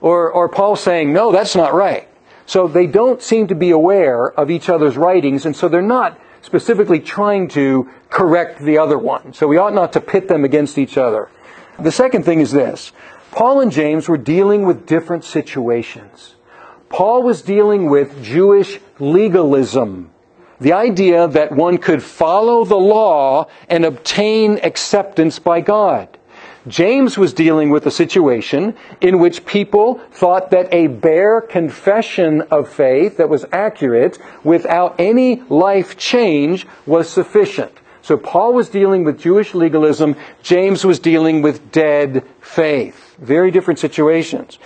or, 0.00 0.30
or 0.30 0.48
Paul 0.48 0.74
saying, 0.74 1.12
no, 1.12 1.30
that's 1.30 1.54
not 1.54 1.74
right. 1.74 2.08
So 2.46 2.66
they 2.66 2.86
don't 2.86 3.22
seem 3.22 3.46
to 3.48 3.54
be 3.54 3.70
aware 3.70 4.32
of 4.32 4.50
each 4.50 4.68
other's 4.68 4.96
writings, 4.96 5.46
and 5.46 5.54
so 5.54 5.68
they're 5.68 5.82
not 5.82 6.18
specifically 6.42 7.00
trying 7.00 7.48
to 7.48 7.88
correct 8.10 8.60
the 8.60 8.78
other 8.78 8.98
one. 8.98 9.32
So 9.32 9.46
we 9.46 9.56
ought 9.56 9.74
not 9.74 9.92
to 9.94 10.00
pit 10.00 10.28
them 10.28 10.44
against 10.44 10.76
each 10.76 10.98
other. 10.98 11.30
The 11.78 11.92
second 11.92 12.24
thing 12.24 12.40
is 12.40 12.52
this. 12.52 12.92
Paul 13.30 13.60
and 13.60 13.72
James 13.72 14.08
were 14.08 14.18
dealing 14.18 14.66
with 14.66 14.86
different 14.86 15.24
situations. 15.24 16.34
Paul 16.90 17.22
was 17.22 17.40
dealing 17.40 17.88
with 17.88 18.22
Jewish 18.22 18.78
legalism. 18.98 20.10
The 20.60 20.74
idea 20.74 21.26
that 21.28 21.50
one 21.50 21.78
could 21.78 22.02
follow 22.02 22.64
the 22.64 22.76
law 22.76 23.48
and 23.68 23.84
obtain 23.84 24.60
acceptance 24.62 25.38
by 25.38 25.62
God. 25.62 26.18
James 26.68 27.18
was 27.18 27.32
dealing 27.32 27.70
with 27.70 27.86
a 27.86 27.90
situation 27.90 28.74
in 29.00 29.18
which 29.18 29.44
people 29.44 29.98
thought 30.12 30.50
that 30.50 30.72
a 30.72 30.86
bare 30.86 31.40
confession 31.40 32.42
of 32.42 32.68
faith 32.68 33.16
that 33.16 33.28
was 33.28 33.44
accurate 33.52 34.18
without 34.44 34.94
any 34.98 35.42
life 35.48 35.96
change 35.96 36.66
was 36.86 37.08
sufficient. 37.10 37.72
So 38.02 38.16
Paul 38.16 38.52
was 38.52 38.68
dealing 38.68 39.04
with 39.04 39.20
Jewish 39.20 39.54
legalism, 39.54 40.16
James 40.42 40.84
was 40.84 40.98
dealing 40.98 41.42
with 41.42 41.70
dead 41.70 42.24
faith. 42.40 43.16
Very 43.18 43.50
different 43.50 43.78
situations. 43.78 44.58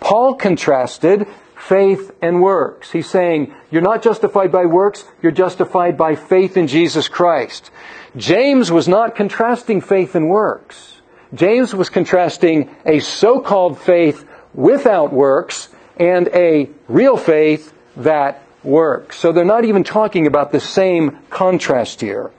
Paul 0.00 0.34
contrasted 0.34 1.26
faith 1.56 2.10
and 2.22 2.40
works. 2.40 2.90
He's 2.90 3.08
saying, 3.08 3.54
you're 3.70 3.82
not 3.82 4.02
justified 4.02 4.50
by 4.50 4.66
works, 4.66 5.04
you're 5.22 5.30
justified 5.30 5.96
by 5.96 6.16
faith 6.16 6.56
in 6.56 6.66
Jesus 6.66 7.06
Christ. 7.06 7.70
James 8.16 8.72
was 8.72 8.88
not 8.88 9.14
contrasting 9.14 9.80
faith 9.80 10.14
and 10.14 10.28
works. 10.28 10.99
James 11.34 11.74
was 11.74 11.90
contrasting 11.90 12.74
a 12.84 13.00
so-called 13.00 13.78
faith 13.78 14.24
without 14.54 15.12
works 15.12 15.68
and 15.96 16.28
a 16.28 16.68
real 16.88 17.16
faith 17.16 17.72
that 17.96 18.42
works. 18.62 19.16
So 19.18 19.32
they're 19.32 19.44
not 19.44 19.64
even 19.64 19.84
talking 19.84 20.26
about 20.26 20.52
the 20.52 20.60
same 20.60 21.18
contrast 21.30 22.00
here. 22.00 22.30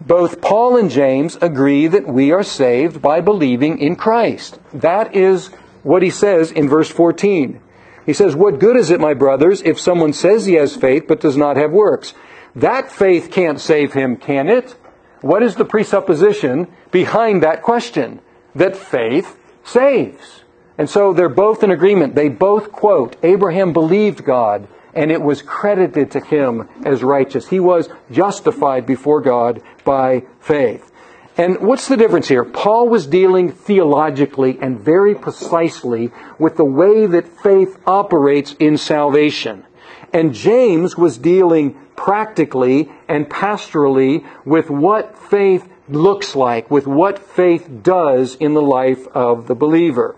Both 0.00 0.40
Paul 0.40 0.78
and 0.78 0.90
James 0.90 1.36
agree 1.42 1.86
that 1.86 2.08
we 2.08 2.32
are 2.32 2.42
saved 2.42 3.02
by 3.02 3.20
believing 3.20 3.78
in 3.78 3.96
Christ. 3.96 4.58
That 4.72 5.14
is 5.14 5.48
what 5.82 6.02
he 6.02 6.10
says 6.10 6.50
in 6.50 6.68
verse 6.68 6.90
14. 6.90 7.60
He 8.06 8.14
says, 8.14 8.34
What 8.34 8.58
good 8.58 8.76
is 8.76 8.90
it, 8.90 9.00
my 9.00 9.12
brothers, 9.12 9.60
if 9.62 9.78
someone 9.78 10.14
says 10.14 10.46
he 10.46 10.54
has 10.54 10.74
faith 10.74 11.04
but 11.06 11.20
does 11.20 11.36
not 11.36 11.56
have 11.56 11.70
works? 11.70 12.14
That 12.56 12.90
faith 12.90 13.30
can't 13.30 13.60
save 13.60 13.92
him, 13.92 14.16
can 14.16 14.48
it? 14.48 14.74
What 15.20 15.42
is 15.42 15.56
the 15.56 15.66
presupposition 15.66 16.68
behind 16.90 17.42
that 17.42 17.62
question? 17.62 18.20
That 18.54 18.76
faith 18.76 19.38
saves. 19.64 20.42
And 20.78 20.88
so 20.88 21.12
they're 21.12 21.28
both 21.28 21.62
in 21.62 21.70
agreement. 21.70 22.14
They 22.14 22.28
both 22.28 22.72
quote, 22.72 23.16
Abraham 23.22 23.72
believed 23.72 24.24
God, 24.24 24.66
and 24.94 25.12
it 25.12 25.20
was 25.20 25.42
credited 25.42 26.10
to 26.12 26.20
him 26.20 26.68
as 26.84 27.02
righteous. 27.02 27.48
He 27.48 27.60
was 27.60 27.88
justified 28.10 28.86
before 28.86 29.20
God 29.20 29.62
by 29.84 30.24
faith. 30.40 30.90
And 31.36 31.60
what's 31.60 31.88
the 31.88 31.96
difference 31.96 32.28
here? 32.28 32.44
Paul 32.44 32.88
was 32.88 33.06
dealing 33.06 33.52
theologically 33.52 34.58
and 34.60 34.80
very 34.80 35.14
precisely 35.14 36.10
with 36.38 36.56
the 36.56 36.64
way 36.64 37.06
that 37.06 37.28
faith 37.42 37.78
operates 37.86 38.54
in 38.58 38.76
salvation. 38.76 39.64
And 40.12 40.34
James 40.34 40.96
was 40.96 41.18
dealing 41.18 41.78
practically 41.94 42.90
and 43.08 43.28
pastorally 43.28 44.26
with 44.44 44.70
what 44.70 45.16
faith 45.16 45.68
looks 45.92 46.34
like, 46.34 46.70
with 46.70 46.86
what 46.86 47.18
faith 47.18 47.68
does 47.82 48.34
in 48.36 48.54
the 48.54 48.62
life 48.62 49.06
of 49.08 49.46
the 49.46 49.54
believer. 49.54 50.16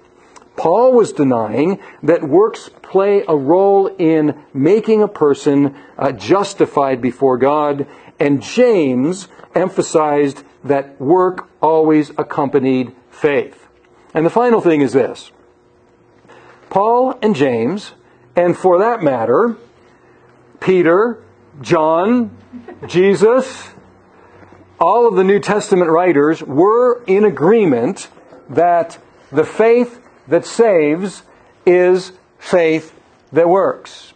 Paul 0.57 0.93
was 0.93 1.13
denying 1.13 1.81
that 2.03 2.23
works 2.23 2.71
play 2.83 3.25
a 3.27 3.35
role 3.35 3.87
in 3.87 4.45
making 4.53 5.03
a 5.03 5.09
person 5.09 5.75
uh, 5.99 6.13
justified 6.13 7.01
before 7.01 7.39
God, 7.39 7.87
and 8.21 8.43
James 8.43 9.29
emphasized 9.55 10.45
that 10.65 11.01
work 11.01 11.49
always 11.61 12.11
accompanied 12.11 12.95
faith. 13.11 13.67
And 14.15 14.27
the 14.27 14.31
final 14.31 14.61
thing 14.61 14.83
is 14.83 14.93
this 14.93 15.31
Paul 16.71 17.19
and 17.23 17.35
James, 17.35 17.93
and 18.37 18.57
for 18.57 18.79
that 18.79 19.03
matter, 19.03 19.57
Peter 20.61 21.23
John, 21.61 22.37
Jesus, 22.87 23.69
all 24.83 25.07
of 25.07 25.15
the 25.15 25.23
New 25.23 25.39
Testament 25.39 25.89
writers 25.89 26.43
were 26.43 27.05
in 27.05 27.25
agreement 27.25 28.09
that 28.49 28.99
the 29.31 29.45
faith 29.45 30.05
that 30.27 30.45
saves 30.45 31.23
is 31.65 32.11
faith 32.41 32.93
that 33.31 33.49
works. 33.49 34.13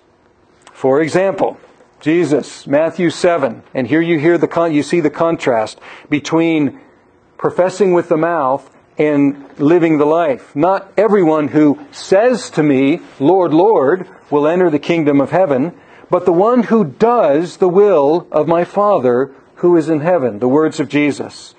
For 0.73 1.01
example, 1.01 1.57
Jesus, 2.01 2.67
Matthew 2.67 3.11
7, 3.11 3.63
and 3.75 3.87
here 3.87 4.01
you 4.01 4.19
hear 4.19 4.39
the 4.39 4.49
con- 4.49 4.75
you 4.75 4.83
see 4.83 4.99
the 4.99 5.09
contrast 5.09 5.79
between 6.11 6.81
professing 7.39 7.93
with 7.93 8.09
the 8.09 8.17
mouth 8.17 8.69
and 8.99 9.49
living 9.59 9.99
the 9.99 10.05
life. 10.05 10.57
Not 10.57 10.93
everyone 10.97 11.47
who 11.49 11.79
says 11.93 12.51
to 12.51 12.65
me, 12.65 13.01
Lord, 13.21 13.55
Lord, 13.55 14.09
will 14.33 14.49
enter 14.49 14.69
the 14.69 14.81
kingdom 14.81 15.21
of 15.21 15.31
heaven, 15.31 15.79
but 16.11 16.25
the 16.25 16.33
one 16.33 16.65
who 16.65 16.85
does 16.85 17.59
the 17.59 17.69
will 17.69 18.27
of 18.33 18.49
my 18.49 18.65
Father 18.65 19.33
who 19.57 19.77
is 19.77 19.88
in 19.88 20.01
heaven. 20.01 20.38
The 20.38 20.49
words 20.49 20.81
of 20.81 20.88
Jesus. 20.88 21.55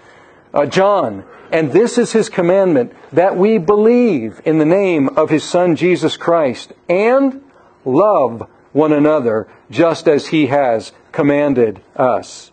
Uh, 0.53 0.65
John, 0.65 1.25
and 1.51 1.71
this 1.71 1.97
is 1.97 2.13
his 2.13 2.29
commandment, 2.29 2.93
that 3.12 3.38
we 3.38 3.57
believe 3.57 4.41
in 4.45 4.60
the 4.60 4.65
name 4.65 5.10
of 5.10 5.29
his 5.29 5.43
Son 5.43 5.75
Jesus 5.75 6.17
Christ 6.17 6.73
and 6.89 7.41
love 7.86 8.49
one 8.73 8.93
another 8.93 9.47
just 9.69 10.07
as 10.07 10.27
he 10.27 10.47
has 10.47 10.91
commanded 11.12 11.81
us. 11.95 12.51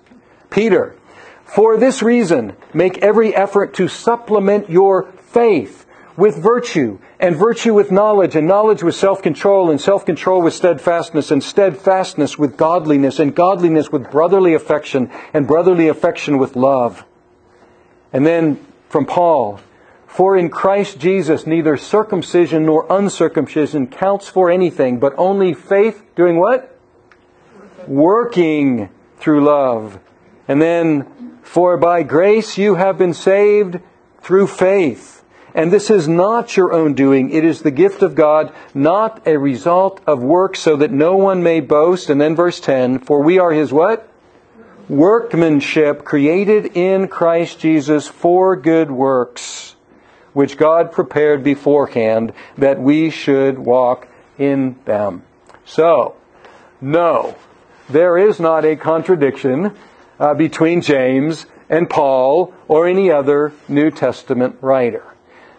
Peter, 0.50 0.96
for 1.44 1.76
this 1.76 2.02
reason, 2.02 2.56
make 2.72 2.98
every 2.98 3.34
effort 3.34 3.74
to 3.74 3.88
supplement 3.88 4.70
your 4.70 5.12
faith 5.20 5.86
with 6.16 6.36
virtue, 6.36 6.98
and 7.24 7.36
virtue 7.36 7.72
with 7.72 7.90
knowledge, 7.90 8.36
and 8.36 8.46
knowledge 8.46 8.82
with 8.82 8.94
self 8.94 9.22
control, 9.22 9.70
and 9.70 9.80
self 9.80 10.04
control 10.04 10.42
with 10.42 10.52
steadfastness, 10.52 11.30
and 11.30 11.42
steadfastness 11.42 12.38
with 12.38 12.58
godliness, 12.58 13.18
and 13.18 13.34
godliness 13.34 13.90
with 13.90 14.10
brotherly 14.10 14.52
affection, 14.52 15.10
and 15.32 15.46
brotherly 15.46 15.88
affection 15.88 16.36
with 16.36 16.54
love. 16.54 17.06
And 18.12 18.26
then 18.26 18.62
from 18.90 19.06
Paul, 19.06 19.58
for 20.06 20.36
in 20.36 20.50
Christ 20.50 20.98
Jesus 20.98 21.46
neither 21.46 21.78
circumcision 21.78 22.66
nor 22.66 22.86
uncircumcision 22.90 23.86
counts 23.86 24.28
for 24.28 24.50
anything, 24.50 24.98
but 24.98 25.14
only 25.16 25.54
faith 25.54 26.02
doing 26.14 26.36
what? 26.36 26.78
Working 27.86 28.90
through 29.16 29.44
love. 29.44 29.98
And 30.46 30.60
then, 30.60 31.38
for 31.42 31.78
by 31.78 32.02
grace 32.02 32.58
you 32.58 32.74
have 32.74 32.98
been 32.98 33.14
saved 33.14 33.80
through 34.20 34.48
faith. 34.48 35.23
And 35.54 35.72
this 35.72 35.88
is 35.88 36.08
not 36.08 36.56
your 36.56 36.72
own 36.72 36.94
doing. 36.94 37.30
It 37.30 37.44
is 37.44 37.62
the 37.62 37.70
gift 37.70 38.02
of 38.02 38.14
God, 38.14 38.52
not 38.74 39.26
a 39.26 39.38
result 39.38 40.00
of 40.06 40.22
works, 40.22 40.58
so 40.60 40.76
that 40.76 40.90
no 40.90 41.16
one 41.16 41.42
may 41.42 41.60
boast. 41.60 42.10
And 42.10 42.20
then 42.20 42.34
verse 42.34 42.58
10, 42.58 42.98
for 42.98 43.22
we 43.22 43.38
are 43.38 43.52
his 43.52 43.72
what? 43.72 44.10
workmanship 44.88 46.04
created 46.04 46.76
in 46.76 47.08
Christ 47.08 47.58
Jesus 47.58 48.08
for 48.08 48.56
good 48.56 48.90
works, 48.90 49.76
which 50.32 50.56
God 50.56 50.92
prepared 50.92 51.42
beforehand 51.42 52.32
that 52.58 52.80
we 52.80 53.10
should 53.10 53.58
walk 53.58 54.08
in 54.38 54.76
them. 54.84 55.22
So, 55.64 56.16
no, 56.80 57.36
there 57.88 58.18
is 58.18 58.40
not 58.40 58.64
a 58.64 58.76
contradiction 58.76 59.74
uh, 60.18 60.34
between 60.34 60.80
James 60.80 61.46
and 61.68 61.88
Paul 61.88 62.52
or 62.68 62.86
any 62.86 63.10
other 63.10 63.52
New 63.68 63.90
Testament 63.90 64.56
writer. 64.60 65.13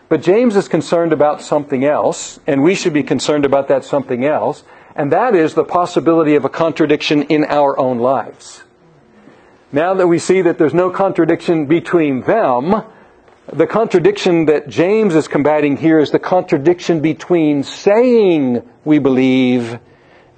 But 0.07 0.21
James 0.21 0.55
is 0.55 0.67
concerned 0.67 1.13
about 1.13 1.41
something 1.41 1.83
else, 1.83 2.39
and 2.45 2.61
we 2.61 2.75
should 2.75 2.93
be 2.93 3.03
concerned 3.03 3.45
about 3.45 3.67
that 3.69 3.83
something 3.83 4.23
else, 4.23 4.63
and 4.95 5.11
that 5.11 5.35
is 5.35 5.53
the 5.53 5.63
possibility 5.63 6.35
of 6.35 6.45
a 6.45 6.49
contradiction 6.49 7.23
in 7.23 7.43
our 7.45 7.77
own 7.79 7.99
lives. 7.99 8.63
Now 9.71 9.95
that 9.95 10.07
we 10.07 10.19
see 10.19 10.41
that 10.43 10.57
there's 10.57 10.73
no 10.73 10.89
contradiction 10.89 11.65
between 11.65 12.21
them, 12.21 12.83
the 13.51 13.67
contradiction 13.67 14.45
that 14.45 14.69
James 14.69 15.15
is 15.15 15.27
combating 15.27 15.77
here 15.77 15.99
is 15.99 16.11
the 16.11 16.19
contradiction 16.19 17.01
between 17.01 17.63
saying 17.63 18.67
we 18.83 18.99
believe 18.99 19.79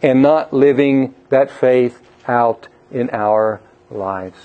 and 0.01 0.21
not 0.21 0.53
living 0.53 1.13
that 1.29 1.51
faith 1.51 2.01
out 2.27 2.67
in 2.91 3.09
our 3.11 3.61
lives. 3.89 4.37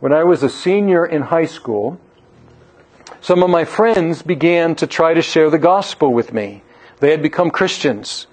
When 0.00 0.12
I 0.12 0.24
was 0.24 0.42
a 0.42 0.48
senior 0.48 1.04
in 1.04 1.22
high 1.22 1.46
school, 1.46 2.00
some 3.20 3.42
of 3.42 3.50
my 3.50 3.64
friends 3.64 4.22
began 4.22 4.74
to 4.76 4.86
try 4.86 5.14
to 5.14 5.22
share 5.22 5.50
the 5.50 5.58
gospel 5.58 6.12
with 6.12 6.32
me. 6.32 6.62
They 7.00 7.10
had 7.10 7.22
become 7.22 7.50
Christians. 7.50 8.26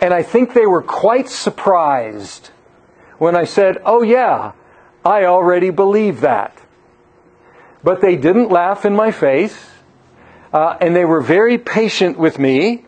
And 0.00 0.14
I 0.14 0.22
think 0.22 0.54
they 0.54 0.66
were 0.66 0.82
quite 0.82 1.28
surprised 1.28 2.50
when 3.18 3.34
I 3.34 3.44
said, 3.44 3.78
Oh, 3.84 4.02
yeah, 4.02 4.52
I 5.04 5.24
already 5.24 5.70
believe 5.70 6.20
that. 6.20 6.56
But 7.82 8.00
they 8.00 8.16
didn't 8.16 8.50
laugh 8.50 8.84
in 8.84 8.94
my 8.94 9.10
face, 9.10 9.70
uh, 10.52 10.76
and 10.80 10.94
they 10.94 11.04
were 11.04 11.20
very 11.20 11.58
patient 11.58 12.18
with 12.18 12.38
me, 12.38 12.84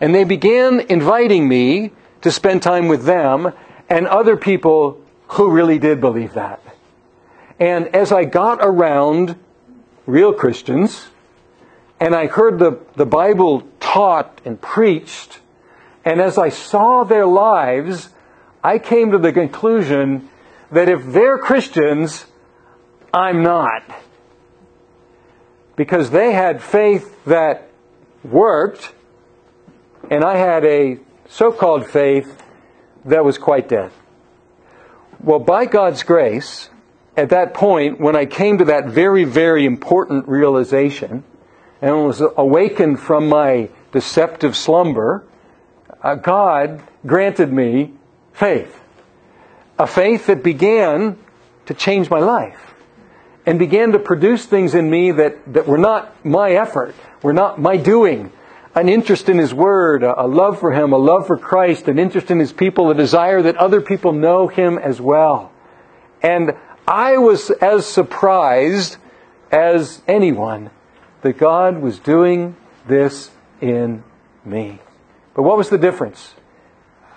and 0.00 0.14
they 0.14 0.24
began 0.24 0.80
inviting 0.80 1.48
me 1.48 1.92
to 2.22 2.30
spend 2.30 2.62
time 2.62 2.88
with 2.88 3.04
them 3.04 3.52
and 3.88 4.06
other 4.06 4.36
people 4.36 5.00
who 5.28 5.50
really 5.50 5.78
did 5.78 6.00
believe 6.00 6.34
that. 6.34 6.62
And 7.60 7.94
as 7.94 8.10
I 8.10 8.24
got 8.24 8.58
around 8.60 9.36
real 10.06 10.32
Christians, 10.32 11.08
and 12.00 12.14
I 12.14 12.26
heard 12.26 12.58
the, 12.58 12.80
the 12.96 13.06
Bible 13.06 13.62
taught 13.78 14.40
and 14.44 14.60
preached, 14.60 15.40
and 16.04 16.20
as 16.20 16.38
I 16.38 16.48
saw 16.48 17.04
their 17.04 17.26
lives, 17.26 18.08
I 18.64 18.78
came 18.78 19.12
to 19.12 19.18
the 19.18 19.32
conclusion 19.32 20.28
that 20.70 20.88
if 20.88 21.04
they're 21.06 21.38
Christians, 21.38 22.24
I'm 23.12 23.42
not. 23.42 23.82
Because 25.76 26.10
they 26.10 26.32
had 26.32 26.62
faith 26.62 27.24
that 27.24 27.68
worked, 28.24 28.92
and 30.10 30.24
I 30.24 30.36
had 30.36 30.64
a 30.64 30.98
so 31.28 31.52
called 31.52 31.86
faith 31.86 32.42
that 33.04 33.24
was 33.24 33.38
quite 33.38 33.68
dead. 33.68 33.90
Well, 35.20 35.38
by 35.38 35.66
God's 35.66 36.02
grace, 36.02 36.68
at 37.16 37.30
that 37.30 37.52
point, 37.52 38.00
when 38.00 38.16
I 38.16 38.24
came 38.24 38.58
to 38.58 38.64
that 38.66 38.86
very, 38.86 39.24
very 39.24 39.66
important 39.66 40.28
realization 40.28 41.24
and 41.82 42.06
was 42.06 42.22
awakened 42.36 43.00
from 43.00 43.28
my 43.28 43.68
deceptive 43.92 44.56
slumber, 44.56 45.24
uh, 46.02 46.14
God 46.14 46.82
granted 47.04 47.52
me 47.52 47.92
faith. 48.32 48.80
A 49.78 49.86
faith 49.86 50.26
that 50.26 50.42
began 50.42 51.18
to 51.66 51.74
change 51.74 52.08
my 52.08 52.20
life 52.20 52.74
and 53.44 53.58
began 53.58 53.92
to 53.92 53.98
produce 53.98 54.46
things 54.46 54.74
in 54.74 54.88
me 54.88 55.10
that, 55.10 55.52
that 55.52 55.66
were 55.66 55.78
not 55.78 56.24
my 56.24 56.52
effort, 56.52 56.94
were 57.22 57.32
not 57.32 57.60
my 57.60 57.76
doing. 57.76 58.32
An 58.74 58.88
interest 58.88 59.28
in 59.28 59.36
His 59.36 59.52
Word, 59.52 60.02
a, 60.02 60.22
a 60.22 60.26
love 60.26 60.60
for 60.60 60.72
Him, 60.72 60.92
a 60.92 60.98
love 60.98 61.26
for 61.26 61.36
Christ, 61.36 61.88
an 61.88 61.98
interest 61.98 62.30
in 62.30 62.38
His 62.38 62.52
people, 62.52 62.90
a 62.90 62.94
desire 62.94 63.42
that 63.42 63.56
other 63.56 63.82
people 63.82 64.12
know 64.12 64.48
Him 64.48 64.78
as 64.78 65.00
well. 65.00 65.52
And 66.22 66.54
I 66.92 67.16
was 67.16 67.48
as 67.48 67.86
surprised 67.86 68.98
as 69.50 70.02
anyone 70.06 70.68
that 71.22 71.38
God 71.38 71.80
was 71.80 71.98
doing 71.98 72.54
this 72.86 73.30
in 73.62 74.04
me. 74.44 74.78
But 75.32 75.44
what 75.44 75.56
was 75.56 75.70
the 75.70 75.78
difference? 75.78 76.34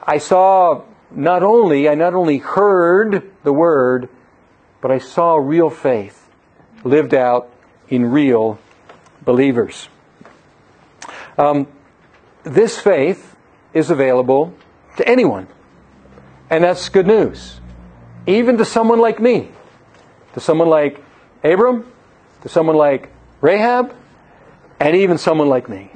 I 0.01 0.19
saw 0.19 0.83
not 1.11 1.43
only, 1.43 1.89
I 1.89 1.95
not 1.95 2.13
only 2.13 2.38
heard 2.38 3.29
the 3.43 3.51
word, 3.51 4.07
but 4.79 4.91
I 4.91 4.99
saw 4.99 5.35
real 5.35 5.69
faith 5.69 6.25
lived 6.85 7.13
out 7.13 7.49
in 7.89 8.05
real 8.05 8.57
believers. 9.25 9.89
Um, 11.38 11.67
this 12.43 12.79
faith 12.79 13.35
is 13.73 13.89
available 13.89 14.53
to 14.95 15.05
anyone. 15.05 15.49
And 16.49 16.63
that's 16.63 16.88
good 16.88 17.07
news. 17.07 17.59
Even 18.25 18.57
to 18.59 18.63
someone 18.63 18.99
like 18.99 19.19
me, 19.19 19.51
to 20.35 20.41
someone 20.41 20.69
like 20.69 21.03
Abram, 21.43 21.91
to 22.41 22.49
someone 22.49 22.75
like 22.75 23.09
Rahab, 23.41 23.95
and 24.79 24.95
even 24.95 25.17
someone 25.17 25.49
like 25.49 25.67
me. 25.67 25.89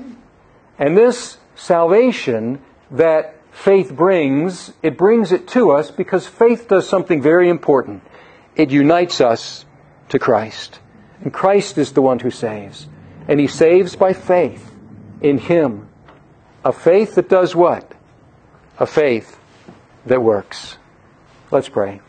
And 0.79 0.97
this 0.97 1.37
salvation 1.55 2.61
that 2.91 3.35
faith 3.51 3.93
brings, 3.93 4.71
it 4.81 4.97
brings 4.97 5.31
it 5.31 5.47
to 5.49 5.71
us 5.71 5.91
because 5.91 6.25
faith 6.25 6.67
does 6.69 6.87
something 6.87 7.21
very 7.21 7.49
important. 7.49 8.01
It 8.55 8.71
unites 8.71 9.19
us 9.19 9.65
to 10.09 10.19
Christ. 10.19 10.79
And 11.21 11.33
Christ 11.33 11.77
is 11.77 11.91
the 11.91 12.01
one 12.01 12.19
who 12.19 12.31
saves. 12.31 12.87
And 13.27 13.39
He 13.39 13.47
saves 13.47 13.97
by 13.97 14.13
faith 14.13 14.73
in 15.21 15.37
Him. 15.37 15.89
A 16.63 16.71
faith 16.71 17.15
that 17.15 17.27
does 17.27 17.55
what? 17.55 17.91
A 18.79 18.85
faith 18.85 19.37
that 20.05 20.21
works. 20.21 20.77
Let's 21.51 21.67
pray. 21.67 21.99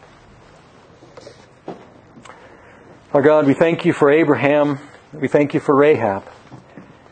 Our 3.13 3.23
God, 3.23 3.49
we 3.49 3.55
thank 3.55 3.85
you 3.85 3.93
for 3.93 4.09
Abraham. 4.09 4.79
We 5.13 5.27
thank 5.27 5.53
you 5.53 5.59
for 5.59 5.75
Rahab. 5.75 6.23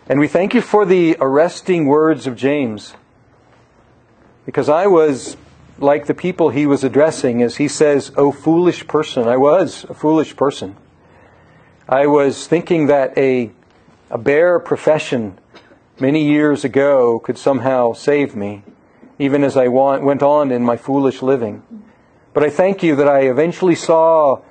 And 0.09 0.21
we 0.21 0.29
thank 0.29 0.55
you 0.55 0.61
for 0.61 0.87
the 0.87 1.17
arresting 1.19 1.87
words 1.87 2.29
of 2.29 2.37
James 2.37 2.95
because 4.47 4.69
I 4.69 4.87
was 4.87 5.37
like 5.81 6.07
the 6.07 6.15
people 6.15 6.51
he 6.51 6.67
was 6.67 6.85
addressing 6.85 7.43
as 7.43 7.57
he 7.57 7.67
says, 7.67 8.13
O 8.17 8.31
foolish 8.31 8.87
person. 8.87 9.27
I 9.27 9.39
was 9.39 9.83
a 9.89 9.95
foolish 9.95 10.37
person. 10.37 10.77
I 11.89 12.07
was 12.07 12.47
thinking 12.47 12.87
that 12.87 13.19
a, 13.19 13.51
a 14.09 14.19
bare 14.19 14.61
profession 14.61 15.37
many 15.99 16.25
years 16.25 16.65
ago 16.65 17.19
could 17.19 17.39
somehow 17.39 17.93
save 17.93 18.37
me, 18.37 18.63
even 19.19 19.43
as 19.43 19.57
I 19.57 19.67
went 19.67 20.23
on 20.23 20.53
in 20.53 20.63
my 20.63 20.77
foolish 20.77 21.23
living. 21.23 21.65
But 22.33 22.45
I 22.45 22.51
thank 22.51 22.85
you 22.85 22.95
that 22.95 23.09
I 23.09 23.23
eventually 23.23 23.75
saw 23.75 24.43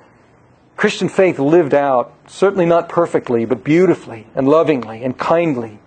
Christian 0.78 1.08
faith 1.08 1.40
lived 1.40 1.74
out, 1.74 2.14
certainly 2.28 2.64
not 2.64 2.88
perfectly, 2.88 3.44
but 3.44 3.64
beautifully 3.64 4.28
and 4.36 4.48
lovingly 4.48 5.02
and 5.02 5.18
kindly 5.18 5.80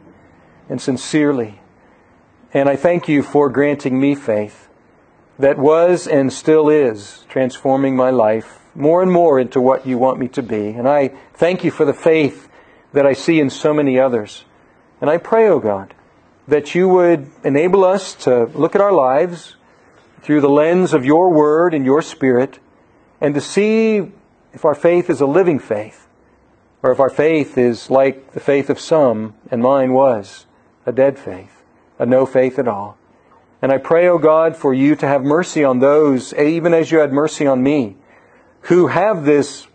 and 0.67 0.81
sincerely. 0.81 1.61
And 2.53 2.67
I 2.67 2.75
thank 2.75 3.07
you 3.07 3.23
for 3.23 3.49
granting 3.49 4.01
me 4.01 4.15
faith 4.15 4.67
that 5.39 5.57
was 5.57 6.07
and 6.07 6.31
still 6.31 6.67
is 6.67 7.23
transforming 7.29 7.95
my 7.95 8.09
life 8.09 8.59
more 8.75 9.01
and 9.01 9.09
more 9.09 9.39
into 9.39 9.61
what 9.61 9.87
you 9.87 9.97
want 9.97 10.19
me 10.19 10.27
to 10.27 10.43
be. 10.43 10.67
And 10.71 10.89
I 10.89 11.13
thank 11.35 11.63
you 11.63 11.71
for 11.71 11.85
the 11.85 11.93
faith 11.93 12.49
that 12.91 13.05
I 13.05 13.13
see 13.13 13.39
in 13.39 13.49
so 13.49 13.73
many 13.73 13.97
others. 13.97 14.43
And 14.99 15.09
I 15.09 15.19
pray, 15.19 15.47
O 15.47 15.53
oh 15.53 15.59
God, 15.61 15.93
that 16.49 16.75
you 16.75 16.89
would 16.89 17.31
enable 17.45 17.85
us 17.85 18.13
to 18.25 18.43
look 18.47 18.75
at 18.75 18.81
our 18.81 18.91
lives 18.91 19.55
through 20.21 20.41
the 20.41 20.49
lens 20.49 20.93
of 20.93 21.05
your 21.05 21.29
word 21.29 21.73
and 21.73 21.85
your 21.85 22.01
spirit 22.01 22.59
and 23.21 23.33
to 23.35 23.39
see 23.39 24.11
if 24.53 24.65
our 24.65 24.75
faith 24.75 25.09
is 25.09 25.21
a 25.21 25.25
living 25.25 25.59
faith 25.59 26.07
or 26.83 26.91
if 26.91 26.99
our 26.99 27.09
faith 27.09 27.57
is 27.57 27.89
like 27.89 28.33
the 28.33 28.39
faith 28.39 28.69
of 28.69 28.79
some, 28.79 29.35
and 29.51 29.61
mine 29.61 29.93
was, 29.93 30.45
a 30.85 30.91
dead 30.91 31.17
faith, 31.17 31.61
a 31.99 32.05
no 32.05 32.25
faith 32.25 32.57
at 32.57 32.67
all. 32.67 32.97
And 33.61 33.71
I 33.71 33.77
pray, 33.77 34.07
O 34.07 34.13
oh 34.13 34.17
God, 34.17 34.57
for 34.57 34.73
you 34.73 34.95
to 34.95 35.07
have 35.07 35.23
mercy 35.23 35.63
on 35.63 35.79
those, 35.79 36.33
even 36.33 36.73
as 36.73 36.91
you 36.91 36.97
had 36.97 37.13
mercy 37.13 37.45
on 37.45 37.61
me, 37.61 37.97
who 38.61 38.87
have 38.87 39.25
this, 39.25 39.67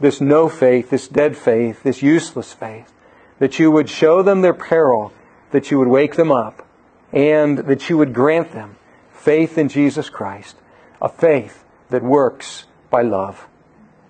this 0.00 0.20
no 0.20 0.48
faith, 0.48 0.90
this 0.90 1.06
dead 1.06 1.36
faith, 1.36 1.84
this 1.84 2.02
useless 2.02 2.52
faith, 2.52 2.92
that 3.38 3.60
you 3.60 3.70
would 3.70 3.88
show 3.88 4.22
them 4.22 4.42
their 4.42 4.54
peril, 4.54 5.12
that 5.52 5.70
you 5.70 5.78
would 5.78 5.88
wake 5.88 6.16
them 6.16 6.32
up, 6.32 6.66
and 7.12 7.58
that 7.58 7.88
you 7.88 7.96
would 7.96 8.12
grant 8.12 8.52
them 8.52 8.76
faith 9.12 9.56
in 9.56 9.68
Jesus 9.68 10.10
Christ, 10.10 10.56
a 11.00 11.08
faith 11.08 11.64
that 11.90 12.02
works 12.02 12.64
by 12.90 13.02
love. 13.02 13.46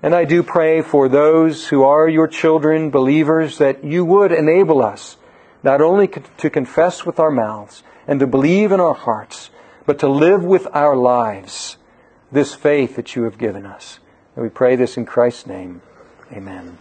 And 0.03 0.15
I 0.15 0.25
do 0.25 0.43
pray 0.43 0.81
for 0.81 1.09
those 1.09 1.69
who 1.69 1.83
are 1.83 2.09
your 2.09 2.27
children, 2.27 2.91
believers, 2.91 3.59
that 3.59 3.85
you 3.85 4.05
would 4.05 4.33
enable 4.33 4.83
us 4.83 5.17
not 5.63 5.83
only 5.83 6.09
to 6.09 6.51
confess 6.51 7.05
with 7.05 7.21
our 7.21 7.31
mouths, 7.31 7.83
and 8.07 8.19
to 8.21 8.27
believe 8.27 8.73
in 8.73 8.81
our 8.81 8.95
hearts, 8.95 9.51
but 9.87 9.99
to 10.01 10.09
live 10.09 10.43
with 10.43 10.67
our 10.73 10.97
lives 10.97 11.77
this 12.33 12.55
faith 12.55 12.97
that 12.97 13.15
you 13.15 13.25
have 13.25 13.39
given 13.39 13.67
us. 13.67 13.99
And 14.35 14.43
we 14.43 14.49
pray 14.49 14.77
this 14.77 14.97
in 14.97 15.05
Christ's 15.05 15.47
name. 15.47 15.83
Amen. 16.33 16.79